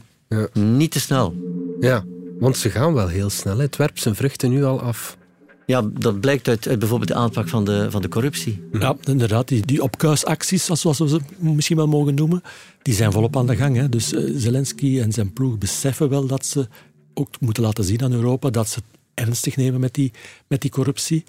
niet 0.54 0.92
te 0.92 1.00
snel. 1.00 1.36
Ja, 1.80 2.04
want 2.40 2.58
ze 2.58 2.70
gaan 2.70 2.94
wel 2.94 3.08
heel 3.08 3.30
snel. 3.30 3.58
Het 3.58 3.76
werpt 3.76 4.02
zijn 4.02 4.16
vruchten 4.16 4.50
nu 4.50 4.64
al 4.64 4.82
af. 4.82 5.18
Ja, 5.66 5.82
dat 5.94 6.20
blijkt 6.20 6.48
uit, 6.48 6.68
uit 6.68 6.80
bijvoorbeeld 6.80 7.10
de 7.10 7.16
aanpak 7.16 7.48
van 7.48 7.64
de, 7.64 7.92
van 7.92 8.02
de 8.02 8.10
corruptie. 8.10 8.64
Ja, 8.72 8.96
inderdaad. 9.04 9.48
Die, 9.48 9.66
die 9.66 9.84
opkuisacties, 9.84 10.66
zoals 10.66 11.00
we 11.00 11.10
ze 11.10 11.20
misschien 11.38 11.78
wel 11.78 11.88
mogen 11.88 12.16
noemen, 12.16 12.42
die 12.82 12.94
zijn 12.94 13.12
volop 13.12 13.38
aan 13.38 13.48
de 13.48 13.56
gang. 13.56 13.76
Hè. 13.76 13.90
Dus 13.90 14.14
eh, 14.14 14.24
Zelensky 14.36 15.00
en 15.00 15.12
zijn 15.12 15.34
ploeg 15.34 15.58
beseffen 15.58 16.10
wel 16.10 16.26
dat 16.28 16.46
ze 16.46 16.68
ook 17.14 17.40
moeten 17.40 17.64
laten 17.64 17.84
zien 17.84 18.04
aan 18.04 18.14
Europa 18.14 18.50
dat 18.50 18.70
ze 18.70 18.76
het 18.76 19.00
ernstig 19.14 19.56
nemen 19.56 19.80
met 19.80 19.94
die, 19.94 20.12
met 20.48 20.62
die 20.62 20.72
corruptie. 20.72 21.24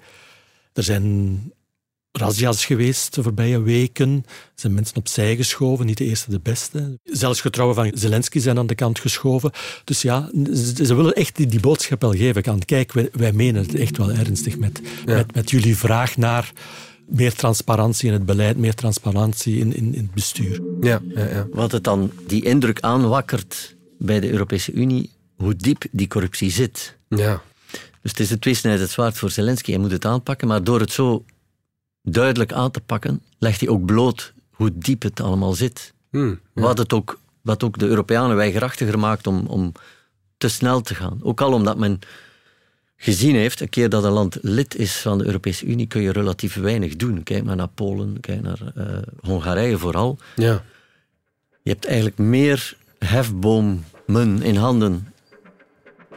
Er 0.73 0.83
zijn 0.83 1.39
razzia's 2.11 2.65
geweest 2.65 3.15
de 3.15 3.23
voorbije 3.23 3.61
weken. 3.61 4.23
Er 4.27 4.51
zijn 4.55 4.73
mensen 4.73 4.95
opzij 4.95 5.35
geschoven, 5.35 5.85
niet 5.85 5.97
de 5.97 6.05
eerste 6.05 6.29
de 6.29 6.39
beste. 6.39 6.99
Zelfs 7.03 7.41
getrouwen 7.41 7.75
van 7.75 7.91
Zelensky 7.93 8.39
zijn 8.39 8.57
aan 8.57 8.67
de 8.67 8.75
kant 8.75 8.99
geschoven. 8.99 9.51
Dus 9.83 10.01
ja, 10.01 10.29
ze, 10.75 10.95
willen 10.95 11.13
echt 11.13 11.35
die, 11.35 11.47
die 11.47 11.59
boodschap 11.59 12.01
wel 12.01 12.11
geven. 12.11 12.45
Aan, 12.45 12.59
kijk, 12.59 12.91
wij, 12.91 13.09
wij 13.11 13.31
menen 13.31 13.61
het 13.61 13.75
echt 13.75 13.97
wel 13.97 14.11
ernstig 14.11 14.57
met, 14.57 14.81
met, 15.05 15.35
met 15.35 15.49
jullie 15.49 15.77
vraag 15.77 16.17
naar 16.17 16.51
meer 17.07 17.33
transparantie 17.33 18.07
in 18.07 18.13
het 18.13 18.25
beleid, 18.25 18.57
meer 18.57 18.75
transparantie 18.75 19.59
in, 19.59 19.75
in, 19.75 19.95
in 19.95 20.01
het 20.01 20.13
bestuur. 20.13 20.61
Ja, 20.81 21.01
ja, 21.15 21.27
ja. 21.27 21.47
Wat 21.51 21.71
het 21.71 21.83
dan 21.83 22.11
die 22.27 22.45
indruk 22.45 22.79
aanwakkert 22.81 23.75
bij 23.99 24.19
de 24.19 24.31
Europese 24.31 24.71
Unie, 24.71 25.09
hoe 25.35 25.55
diep 25.55 25.83
die 25.91 26.07
corruptie 26.07 26.51
zit. 26.51 26.97
Ja. 27.07 27.41
Dus 28.03 28.11
het 28.11 28.19
is 28.19 28.29
een 28.29 28.39
tweesnijdend 28.39 28.89
zwaard 28.89 29.17
voor 29.17 29.31
Zelensky. 29.31 29.71
Hij 29.71 29.79
moet 29.79 29.91
het 29.91 30.05
aanpakken, 30.05 30.47
maar 30.47 30.63
door 30.63 30.79
het 30.79 30.91
zo 30.91 31.25
duidelijk 32.01 32.53
aan 32.53 32.71
te 32.71 32.79
pakken, 32.79 33.21
legt 33.39 33.59
hij 33.59 33.69
ook 33.69 33.85
bloot 33.85 34.33
hoe 34.51 34.71
diep 34.73 35.01
het 35.01 35.19
allemaal 35.19 35.53
zit. 35.53 35.93
Hmm, 36.09 36.39
ja. 36.53 36.61
Wat, 36.61 36.77
het 36.77 36.93
ook, 36.93 37.19
wat 37.41 37.63
ook 37.63 37.77
de 37.77 37.87
Europeanen 37.87 38.35
weigerachtiger 38.35 38.99
maakt 38.99 39.27
om, 39.27 39.45
om 39.45 39.71
te 40.37 40.47
snel 40.47 40.81
te 40.81 40.95
gaan. 40.95 41.19
Ook 41.21 41.41
al 41.41 41.53
omdat 41.53 41.77
men 41.77 41.99
gezien 42.97 43.35
heeft, 43.35 43.59
een 43.59 43.69
keer 43.69 43.89
dat 43.89 44.03
een 44.03 44.11
land 44.11 44.37
lid 44.41 44.75
is 44.75 44.95
van 44.95 45.17
de 45.17 45.25
Europese 45.25 45.65
Unie, 45.65 45.87
kun 45.87 46.01
je 46.01 46.11
relatief 46.11 46.55
weinig 46.55 46.95
doen. 46.95 47.23
Kijk 47.23 47.43
maar 47.43 47.55
naar 47.55 47.67
Polen, 47.67 48.19
kijk 48.19 48.41
naar 48.41 48.59
eh, 48.75 48.97
Hongarije 49.21 49.77
vooral. 49.77 50.17
Ja. 50.35 50.63
Je 51.61 51.69
hebt 51.69 51.85
eigenlijk 51.85 52.17
meer 52.17 52.75
hefbomen 52.97 54.41
in 54.41 54.55
handen 54.55 55.07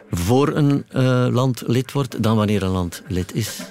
voor 0.09 0.55
een 0.55 0.85
eh, 0.89 1.27
land 1.31 1.63
lid 1.65 1.91
wordt 1.91 2.23
dan 2.23 2.35
wanneer 2.35 2.63
een 2.63 2.69
land 2.69 3.03
lid 3.07 3.33
is. 3.35 3.61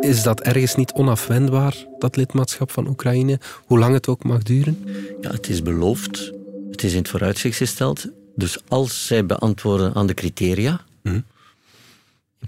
Is 0.00 0.22
dat 0.22 0.40
ergens 0.40 0.74
niet 0.74 0.92
onafwendbaar, 0.92 1.86
dat 1.98 2.16
lidmaatschap 2.16 2.70
van 2.70 2.88
Oekraïne? 2.88 3.40
Hoe 3.64 3.78
lang 3.78 3.94
het 3.94 4.08
ook 4.08 4.24
mag 4.24 4.42
duren? 4.42 4.84
Ja, 5.20 5.30
het 5.30 5.48
is 5.48 5.62
beloofd. 5.62 6.32
Het 6.70 6.82
is 6.82 6.92
in 6.92 6.98
het 6.98 7.08
vooruitzicht 7.08 7.56
gesteld. 7.56 8.06
Dus 8.34 8.58
als 8.68 9.06
zij 9.06 9.26
beantwoorden 9.26 9.94
aan 9.94 10.06
de 10.06 10.14
criteria, 10.14 10.80
in 11.02 11.24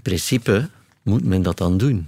principe 0.01 0.69
moet 1.01 1.25
men 1.25 1.41
dat 1.41 1.57
dan 1.57 1.77
doen. 1.77 2.07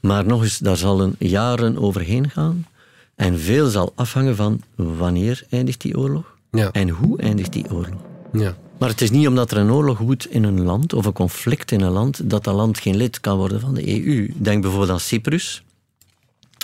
Maar 0.00 0.26
nog 0.26 0.42
eens, 0.42 0.58
daar 0.58 0.76
zal 0.76 1.00
een 1.00 1.14
jaren 1.18 1.78
overheen 1.78 2.30
gaan. 2.30 2.66
En 3.14 3.38
veel 3.38 3.68
zal 3.68 3.92
afhangen 3.94 4.36
van 4.36 4.62
wanneer 4.74 5.44
eindigt 5.50 5.80
die 5.80 5.98
oorlog 5.98 6.35
Ja. 6.56 6.72
en 6.72 6.88
hoe 6.88 7.18
eindigt 7.18 7.52
die 7.52 7.70
oorlog. 7.70 8.00
Ja. 8.32 8.56
Maar 8.78 8.88
het 8.88 9.00
is 9.00 9.10
niet 9.10 9.28
omdat 9.28 9.50
er 9.50 9.56
een 9.56 9.70
oorlog 9.70 9.98
woedt 9.98 10.30
in 10.30 10.44
een 10.44 10.62
land 10.62 10.92
of 10.92 11.04
een 11.04 11.12
conflict 11.12 11.72
in 11.72 11.80
een 11.80 11.92
land 11.92 12.30
dat 12.30 12.44
dat 12.44 12.54
land 12.54 12.78
geen 12.78 12.96
lid 12.96 13.20
kan 13.20 13.36
worden 13.36 13.60
van 13.60 13.74
de 13.74 14.04
EU. 14.04 14.32
Denk 14.36 14.62
bijvoorbeeld 14.62 14.90
aan 14.90 15.00
Cyprus, 15.00 15.62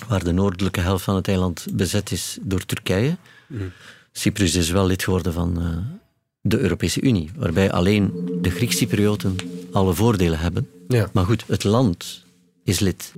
waar 0.09 0.25
de 0.25 0.33
noordelijke 0.33 0.81
helft 0.81 1.05
van 1.05 1.15
het 1.15 1.29
eiland 1.29 1.67
bezet 1.73 2.11
is 2.11 2.39
door 2.43 2.65
Turkije. 2.65 3.17
Cyprus 4.13 4.55
is 4.55 4.71
wel 4.71 4.87
lid 4.87 5.03
geworden 5.05 5.33
van 5.33 5.61
eh, 5.61 5.67
de 6.41 6.59
Europese 6.59 7.01
Unie, 7.01 7.31
waarbij 7.37 7.73
alleen 7.73 8.13
de 8.41 8.51
Griek-Cyprioten 8.51 9.37
alle 9.73 9.95
voordelen 9.95 10.39
hebben. 10.39 10.69
Ja. 10.89 11.09
Maar 11.13 11.25
goed, 11.25 11.45
het 11.47 11.65
land 11.65 12.25
is 12.65 12.79
lid. 12.79 13.13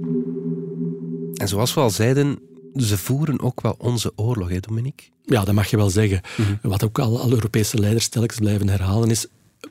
En 1.34 1.48
zoals 1.48 1.74
we 1.74 1.80
al 1.80 1.90
zeiden, 1.90 2.38
ze 2.76 2.98
voeren 2.98 3.40
ook 3.40 3.60
wel 3.60 3.74
onze 3.78 4.12
oorlog, 4.16 4.48
hè, 4.48 4.60
Dominique? 4.60 5.06
Ja, 5.24 5.44
dat 5.44 5.54
mag 5.54 5.70
je 5.70 5.76
wel 5.76 5.90
zeggen. 5.90 6.20
Wat 6.62 6.84
ook 6.84 6.98
al, 6.98 7.20
alle 7.20 7.34
Europese 7.34 7.78
leiders 7.78 8.08
telkens 8.08 8.38
blijven 8.38 8.68
herhalen 8.68 9.10
is, 9.10 9.26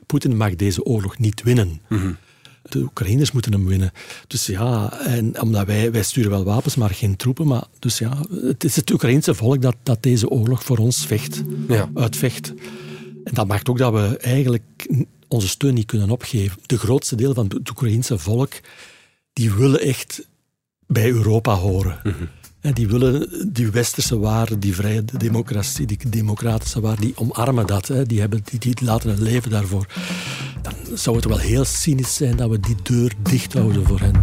Poetin 0.06 0.36
mag 0.36 0.56
deze 0.56 0.84
oorlog 0.84 1.18
niet 1.18 1.42
winnen. 1.42 1.80
De 2.62 2.78
Oekraïners 2.80 3.32
moeten 3.32 3.52
hem 3.52 3.66
winnen. 3.66 3.92
Dus 4.26 4.46
ja, 4.46 4.98
en 5.00 5.40
omdat 5.42 5.66
wij, 5.66 5.92
wij 5.92 6.02
sturen 6.02 6.30
wel 6.30 6.44
wapens, 6.44 6.74
maar 6.76 6.90
geen 6.90 7.16
troepen. 7.16 7.46
Maar 7.46 7.64
dus 7.78 7.98
ja, 7.98 8.18
het 8.30 8.64
is 8.64 8.76
het 8.76 8.90
Oekraïense 8.90 9.34
volk 9.34 9.62
dat, 9.62 9.76
dat 9.82 10.02
deze 10.02 10.28
oorlog 10.28 10.64
voor 10.64 10.78
ons 10.78 11.06
vecht, 11.06 11.42
Ja. 11.68 11.90
uitvecht. 11.94 12.52
En 13.24 13.34
dat 13.34 13.46
maakt 13.46 13.68
ook 13.68 13.78
dat 13.78 13.92
we 13.92 14.16
eigenlijk 14.18 14.88
onze 15.28 15.48
steun 15.48 15.74
niet 15.74 15.86
kunnen 15.86 16.10
opgeven. 16.10 16.58
De 16.66 16.78
grootste 16.78 17.16
deel 17.16 17.34
van 17.34 17.46
het 17.58 17.70
Oekraïense 17.70 18.18
volk, 18.18 18.52
die 19.32 19.52
willen 19.52 19.80
echt 19.80 20.28
bij 20.86 21.10
Europa 21.10 21.54
horen. 21.54 22.00
Die 22.72 22.88
willen 22.88 23.28
die 23.52 23.70
westerse 23.70 24.18
waarden, 24.18 24.60
die 24.60 24.74
vrije 24.74 25.04
democratie, 25.04 25.86
die 25.86 25.98
democratische 26.08 26.80
waarden, 26.80 27.00
die 27.00 27.16
omarmen 27.16 27.66
dat. 27.66 27.88
Hè. 27.88 28.06
Die, 28.06 28.20
hebben, 28.20 28.42
die, 28.44 28.58
die 28.58 28.74
laten 28.80 29.10
het 29.10 29.18
leven 29.18 29.50
daarvoor. 29.50 29.86
Dan 30.62 30.74
zou 30.96 31.16
het 31.16 31.24
wel 31.24 31.38
heel 31.38 31.64
cynisch 31.64 32.14
zijn 32.14 32.36
dat 32.36 32.50
we 32.50 32.60
die 32.60 32.76
deur 32.82 33.12
dicht 33.22 33.52
houden 33.52 33.86
voor 33.86 34.00
hen. 34.00 34.14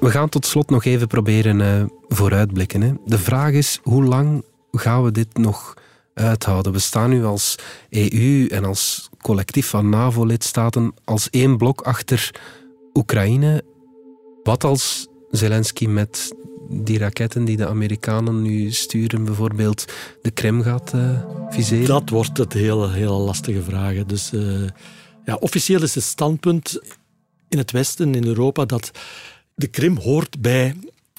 We 0.00 0.10
gaan 0.10 0.28
tot 0.28 0.46
slot 0.46 0.70
nog 0.70 0.84
even 0.84 1.06
proberen 1.06 1.60
eh, 1.60 1.84
vooruitblikken. 2.08 2.80
Hè. 2.80 2.92
De 3.04 3.18
vraag 3.18 3.52
is, 3.52 3.80
hoe 3.82 4.04
lang 4.04 4.44
gaan 4.72 5.04
we 5.04 5.10
dit 5.10 5.38
nog 5.38 5.74
uithouden? 6.14 6.72
We 6.72 6.78
staan 6.78 7.10
nu 7.10 7.24
als 7.24 7.58
EU 7.90 8.46
en 8.46 8.64
als 8.64 9.08
collectief 9.22 9.66
van 9.68 9.88
NAVO-lidstaten 9.88 10.94
als 11.04 11.30
één 11.30 11.56
blok 11.56 11.80
achter 11.80 12.30
Oekraïne. 12.94 13.64
Wat 14.46 14.64
als 14.64 15.06
Zelensky 15.30 15.86
met 15.86 16.34
die 16.68 16.98
raketten 16.98 17.44
die 17.44 17.56
de 17.56 17.68
Amerikanen 17.68 18.42
nu 18.42 18.70
sturen 18.70 19.24
bijvoorbeeld 19.24 19.84
de 20.22 20.30
Krim 20.30 20.62
gaat 20.62 20.92
uh, 20.94 21.22
viseren? 21.50 21.86
Dat 21.86 22.08
wordt 22.08 22.38
het 22.38 22.52
hele, 22.52 22.90
hele 22.90 23.10
lastige 23.10 23.62
vraag. 23.62 24.04
Dus 24.04 24.32
uh, 24.32 24.68
ja, 25.24 25.34
officieel 25.34 25.82
is 25.82 25.94
het 25.94 26.04
standpunt 26.04 26.80
in 27.48 27.58
het 27.58 27.70
Westen, 27.70 28.14
in 28.14 28.26
Europa, 28.26 28.64
dat 28.64 28.90
de 29.54 29.66
Krim 29.66 29.96
hoort 29.96 30.40
bij 30.40 30.74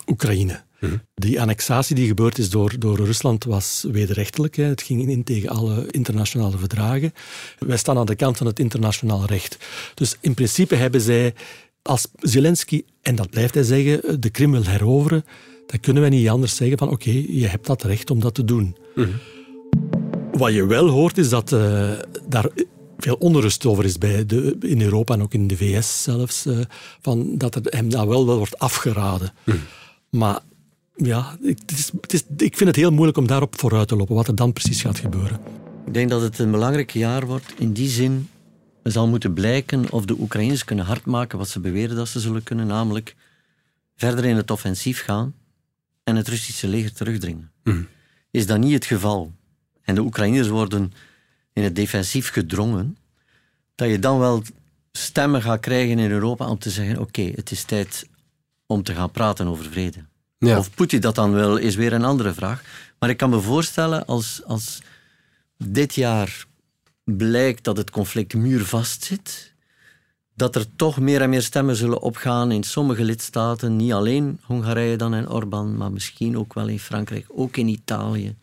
Oekraïne. 0.05 0.65
Mhm. 0.79 0.97
Die 1.13 1.41
annexatie 1.41 1.95
die 1.95 2.07
gebeurd 2.07 2.37
is 2.37 2.49
door, 2.49 2.79
door 2.79 2.97
Rusland 2.97 3.43
was 3.43 3.85
wederrechtelijk. 3.91 4.55
Hè. 4.55 4.63
Het 4.63 4.81
ging 4.81 5.09
in 5.09 5.23
tegen 5.23 5.49
alle 5.49 5.87
internationale 5.91 6.57
verdragen. 6.57 7.13
Wij 7.59 7.77
staan 7.77 7.97
aan 7.97 8.05
de 8.05 8.15
kant 8.15 8.37
van 8.37 8.47
het 8.47 8.59
internationaal 8.59 9.25
recht. 9.25 9.57
Dus 9.93 10.17
in 10.19 10.33
principe 10.33 10.75
hebben 10.75 11.01
zij, 11.01 11.33
als 11.87 12.07
Zelensky, 12.19 12.83
en 13.01 13.15
dat 13.15 13.29
blijft 13.29 13.53
hij 13.53 13.63
zeggen, 13.63 14.21
de 14.21 14.29
Krim 14.29 14.51
wil 14.51 14.63
heroveren, 14.63 15.25
dan 15.65 15.79
kunnen 15.79 16.01
wij 16.01 16.11
niet 16.11 16.29
anders 16.29 16.55
zeggen 16.55 16.77
van 16.77 16.89
oké, 16.89 17.09
je 17.27 17.47
hebt 17.47 17.65
dat 17.65 17.83
recht 17.83 18.09
om 18.11 18.19
dat 18.19 18.33
te 18.33 18.45
doen. 18.45 18.75
Mhm. 18.95 19.09
Wat 20.31 20.53
je 20.53 20.65
wel 20.65 20.87
hoort 20.87 21.17
is 21.17 21.29
dat 21.29 21.51
uh, 21.51 21.91
daar 22.27 22.49
veel 22.97 23.15
onrust 23.15 23.65
over 23.65 23.85
is 23.85 23.97
bij 23.97 24.25
de, 24.25 24.57
in 24.59 24.81
Europa 24.81 25.13
en 25.13 25.21
ook 25.21 25.33
in 25.33 25.47
de 25.47 25.57
VS 25.57 26.03
zelfs, 26.03 26.45
uh, 26.45 26.59
van 27.01 27.37
dat 27.37 27.55
er 27.55 27.61
hem 27.63 27.89
daar 27.89 28.07
wel, 28.07 28.25
wel 28.25 28.37
wordt 28.37 28.59
afgeraden. 28.59 29.33
Mhm. 29.43 29.57
Maar 30.09 30.39
ja, 30.95 31.37
het 31.41 31.71
is, 31.71 31.91
het 32.01 32.13
is, 32.13 32.23
ik 32.37 32.57
vind 32.57 32.69
het 32.69 32.75
heel 32.75 32.91
moeilijk 32.91 33.17
om 33.17 33.27
daarop 33.27 33.59
vooruit 33.59 33.87
te 33.87 33.95
lopen, 33.95 34.15
wat 34.15 34.27
er 34.27 34.35
dan 34.35 34.53
precies 34.53 34.81
gaat 34.81 34.99
gebeuren. 34.99 35.39
Ik 35.85 35.93
denk 35.93 36.09
dat 36.09 36.21
het 36.21 36.39
een 36.39 36.51
belangrijk 36.51 36.91
jaar 36.91 37.25
wordt. 37.25 37.53
In 37.57 37.73
die 37.73 37.89
zin 37.89 38.29
zal 38.91 39.07
moeten 39.07 39.33
blijken 39.33 39.91
of 39.91 40.05
de 40.05 40.19
Oekraïners 40.19 40.63
kunnen 40.63 40.85
hardmaken 40.85 41.37
wat 41.37 41.49
ze 41.49 41.59
beweren 41.59 41.95
dat 41.95 42.07
ze 42.07 42.19
zullen 42.19 42.43
kunnen, 42.43 42.67
namelijk 42.67 43.15
verder 43.95 44.25
in 44.25 44.35
het 44.35 44.51
offensief 44.51 45.03
gaan 45.03 45.33
en 46.03 46.15
het 46.15 46.27
Russische 46.27 46.67
leger 46.67 46.93
terugdringen. 46.93 47.51
Mhm. 47.63 47.81
Is 48.31 48.47
dat 48.47 48.59
niet 48.59 48.73
het 48.73 48.85
geval 48.85 49.31
en 49.81 49.95
de 49.95 50.01
Oekraïners 50.01 50.47
worden 50.47 50.93
in 51.53 51.63
het 51.63 51.75
defensief 51.75 52.29
gedrongen, 52.29 52.97
dat 53.75 53.89
je 53.89 53.99
dan 53.99 54.19
wel 54.19 54.43
stemmen 54.91 55.41
gaat 55.41 55.59
krijgen 55.59 55.99
in 55.99 56.11
Europa 56.11 56.47
om 56.47 56.59
te 56.59 56.69
zeggen: 56.69 56.99
oké, 56.99 57.31
het 57.35 57.51
is 57.51 57.63
tijd 57.63 58.07
om 58.65 58.83
te 58.83 58.93
gaan 58.93 59.11
praten 59.11 59.47
over 59.47 59.65
vrede. 59.65 60.05
Ja. 60.37 60.57
Of 60.57 60.71
Poetin 60.71 61.01
dat 61.01 61.15
dan 61.15 61.33
wil, 61.33 61.55
is 61.55 61.75
weer 61.75 61.93
een 61.93 62.03
andere 62.03 62.33
vraag. 62.33 62.63
Maar 62.99 63.09
ik 63.09 63.17
kan 63.17 63.29
me 63.29 63.39
voorstellen 63.39 64.05
als, 64.05 64.41
als 64.45 64.81
dit 65.57 65.95
jaar 65.95 66.45
blijkt 67.15 67.63
dat 67.63 67.77
het 67.77 67.89
conflict 67.89 68.33
muurvast 68.33 69.03
zit, 69.03 69.53
dat 70.33 70.55
er 70.55 70.75
toch 70.75 70.99
meer 70.99 71.21
en 71.21 71.29
meer 71.29 71.41
stemmen 71.41 71.75
zullen 71.75 72.01
opgaan 72.01 72.51
in 72.51 72.63
sommige 72.63 73.03
lidstaten, 73.03 73.75
niet 73.75 73.91
alleen 73.91 74.39
Hongarije 74.43 74.95
dan 74.95 75.13
en 75.13 75.29
Orbán, 75.29 75.77
maar 75.77 75.91
misschien 75.91 76.37
ook 76.37 76.53
wel 76.53 76.67
in 76.67 76.79
Frankrijk, 76.79 77.25
ook 77.27 77.57
in 77.57 77.67
Italië, 77.67 78.35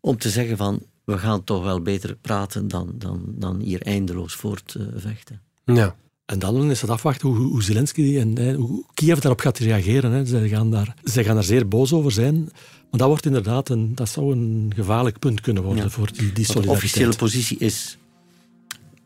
om 0.00 0.18
te 0.18 0.30
zeggen 0.30 0.56
van 0.56 0.82
we 1.04 1.18
gaan 1.18 1.44
toch 1.44 1.62
wel 1.62 1.82
beter 1.82 2.16
praten 2.20 2.68
dan, 2.68 2.92
dan, 2.94 3.22
dan 3.26 3.60
hier 3.60 3.82
eindeloos 3.82 4.34
voortvechten. 4.34 5.40
ja. 5.64 5.96
En 6.28 6.38
dan 6.38 6.70
is 6.70 6.80
het 6.80 6.90
afwachten 6.90 7.28
hoe, 7.28 7.36
hoe 7.38 7.62
Zelensky 7.62 8.18
en 8.18 8.54
hoe 8.54 8.84
Kiev 8.94 9.18
daarop 9.18 9.40
gaat 9.40 9.58
reageren. 9.58 10.12
Hè. 10.12 10.26
Zij, 10.26 10.48
gaan 10.48 10.70
daar, 10.70 10.94
zij 11.02 11.24
gaan 11.24 11.34
daar 11.34 11.44
zeer 11.44 11.68
boos 11.68 11.92
over 11.92 12.12
zijn. 12.12 12.50
Maar 12.90 13.00
dat 13.00 13.08
wordt 13.08 13.26
inderdaad 13.26 13.68
een, 13.68 13.94
dat 13.94 14.08
zou 14.08 14.32
een 14.32 14.72
gevaarlijk 14.74 15.18
punt 15.18 15.40
kunnen 15.40 15.62
worden 15.62 15.90
voor 15.90 16.12
die, 16.12 16.32
die 16.32 16.44
solidariteit. 16.44 16.64
De 16.64 16.70
officiële 16.70 17.16
positie 17.16 17.58
is 17.58 17.98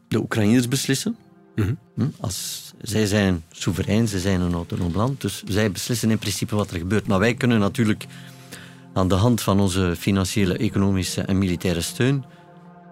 de 0.09 0.19
Oekraïners 0.19 0.69
beslissen. 0.69 1.17
Mhm. 1.55 1.75
Hm? 1.95 2.07
Als, 2.21 2.73
zij 2.83 3.07
zijn 3.07 3.43
soeverein, 3.51 4.09
ze 4.09 4.19
zijn 4.19 4.41
een 4.41 4.55
autonoom 4.55 4.93
land. 4.95 5.21
Dus 5.21 5.43
zij 5.47 5.71
beslissen 5.71 6.11
in 6.11 6.19
principe 6.19 6.55
wat 6.55 6.71
er 6.71 6.79
gebeurt. 6.79 7.07
Maar 7.07 7.19
wij 7.19 7.35
kunnen 7.35 7.59
natuurlijk 7.59 8.07
aan 8.93 9.09
de 9.09 9.15
hand 9.15 9.41
van 9.41 9.61
onze 9.61 9.95
financiële, 9.99 10.57
economische 10.57 11.21
en 11.21 11.39
militaire 11.39 11.81
steun 11.81 12.25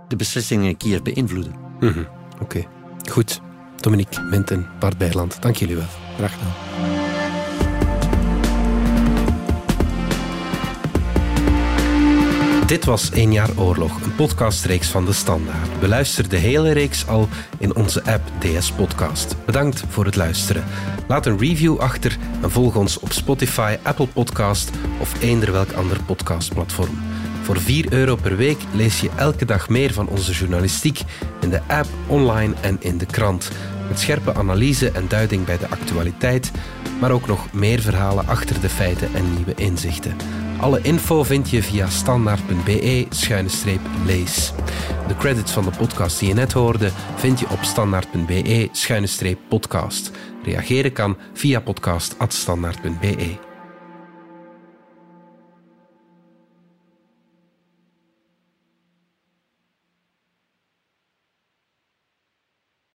de 0.09 0.16
beslissingen 0.16 0.68
in 0.68 0.76
Kiev 0.76 1.00
beïnvloeden. 1.03 1.55
Mhm. 1.81 2.03
Oké, 2.40 2.66
goed. 3.11 3.40
Dominique 3.76 4.22
Menten, 4.22 4.66
Bart 4.79 4.98
Bijland, 4.98 5.42
dank 5.42 5.57
jullie 5.57 5.76
wel. 5.76 5.88
Graag 6.16 6.33
gedaan. 6.33 6.99
Dit 12.70 12.85
was 12.85 13.11
Een 13.12 13.33
jaar 13.33 13.50
oorlog, 13.56 14.00
een 14.00 14.14
podcastreeks 14.14 14.88
van 14.88 15.04
De 15.04 15.12
Standaard. 15.12 15.80
Beluister 15.80 16.28
de 16.28 16.37
hele 16.37 16.72
reeks 16.72 17.06
al 17.06 17.28
in 17.59 17.76
onze 17.76 18.04
app 18.04 18.22
DS 18.38 18.72
Podcast. 18.72 19.37
Bedankt 19.46 19.85
voor 19.88 20.04
het 20.04 20.16
luisteren. 20.16 20.64
Laat 21.09 21.26
een 21.26 21.38
review 21.38 21.78
achter 21.78 22.16
en 22.42 22.50
volg 22.50 22.76
ons 22.76 22.98
op 22.98 23.12
Spotify, 23.12 23.76
Apple 23.83 24.06
Podcast 24.06 24.70
of 25.00 25.22
eender 25.22 25.52
welk 25.52 25.72
ander 25.72 26.02
podcastplatform. 26.02 26.98
Voor 27.42 27.61
4 27.61 27.92
euro 27.92 28.16
per 28.16 28.37
week 28.37 28.59
lees 28.72 29.00
je 29.00 29.11
elke 29.16 29.44
dag 29.44 29.68
meer 29.68 29.92
van 29.92 30.09
onze 30.09 30.33
journalistiek 30.33 31.00
in 31.40 31.50
de 31.50 31.61
app, 31.66 31.88
online 32.06 32.54
en 32.61 32.76
in 32.80 32.98
de 32.98 33.06
krant. 33.06 33.50
Met 33.88 33.98
scherpe 33.98 34.35
analyse 34.35 34.90
en 34.90 35.09
duiding 35.09 35.44
bij 35.44 35.59
de 35.59 35.68
actualiteit, 35.68 36.50
maar 37.00 37.11
ook 37.11 37.26
nog 37.26 37.52
meer 37.52 37.80
verhalen 37.80 38.26
achter 38.26 38.61
de 38.61 38.68
feiten 38.68 39.14
en 39.14 39.35
nieuwe 39.35 39.54
inzichten. 39.54 40.14
Alle 40.60 40.80
info 40.82 41.22
vind 41.22 41.50
je 41.50 41.62
via 41.62 41.88
standaard.be-lees. 41.88 44.52
De 45.08 45.16
credits 45.16 45.52
van 45.52 45.64
de 45.64 45.70
podcast 45.70 46.18
die 46.18 46.28
je 46.28 46.34
net 46.34 46.52
hoorde 46.52 46.90
vind 47.16 47.40
je 47.40 47.50
op 47.50 47.62
standaard.be-podcast. 47.62 50.10
Reageren 50.44 50.92
kan 50.92 51.16
via 51.32 51.60
podcast.standaard.be. 51.60 53.49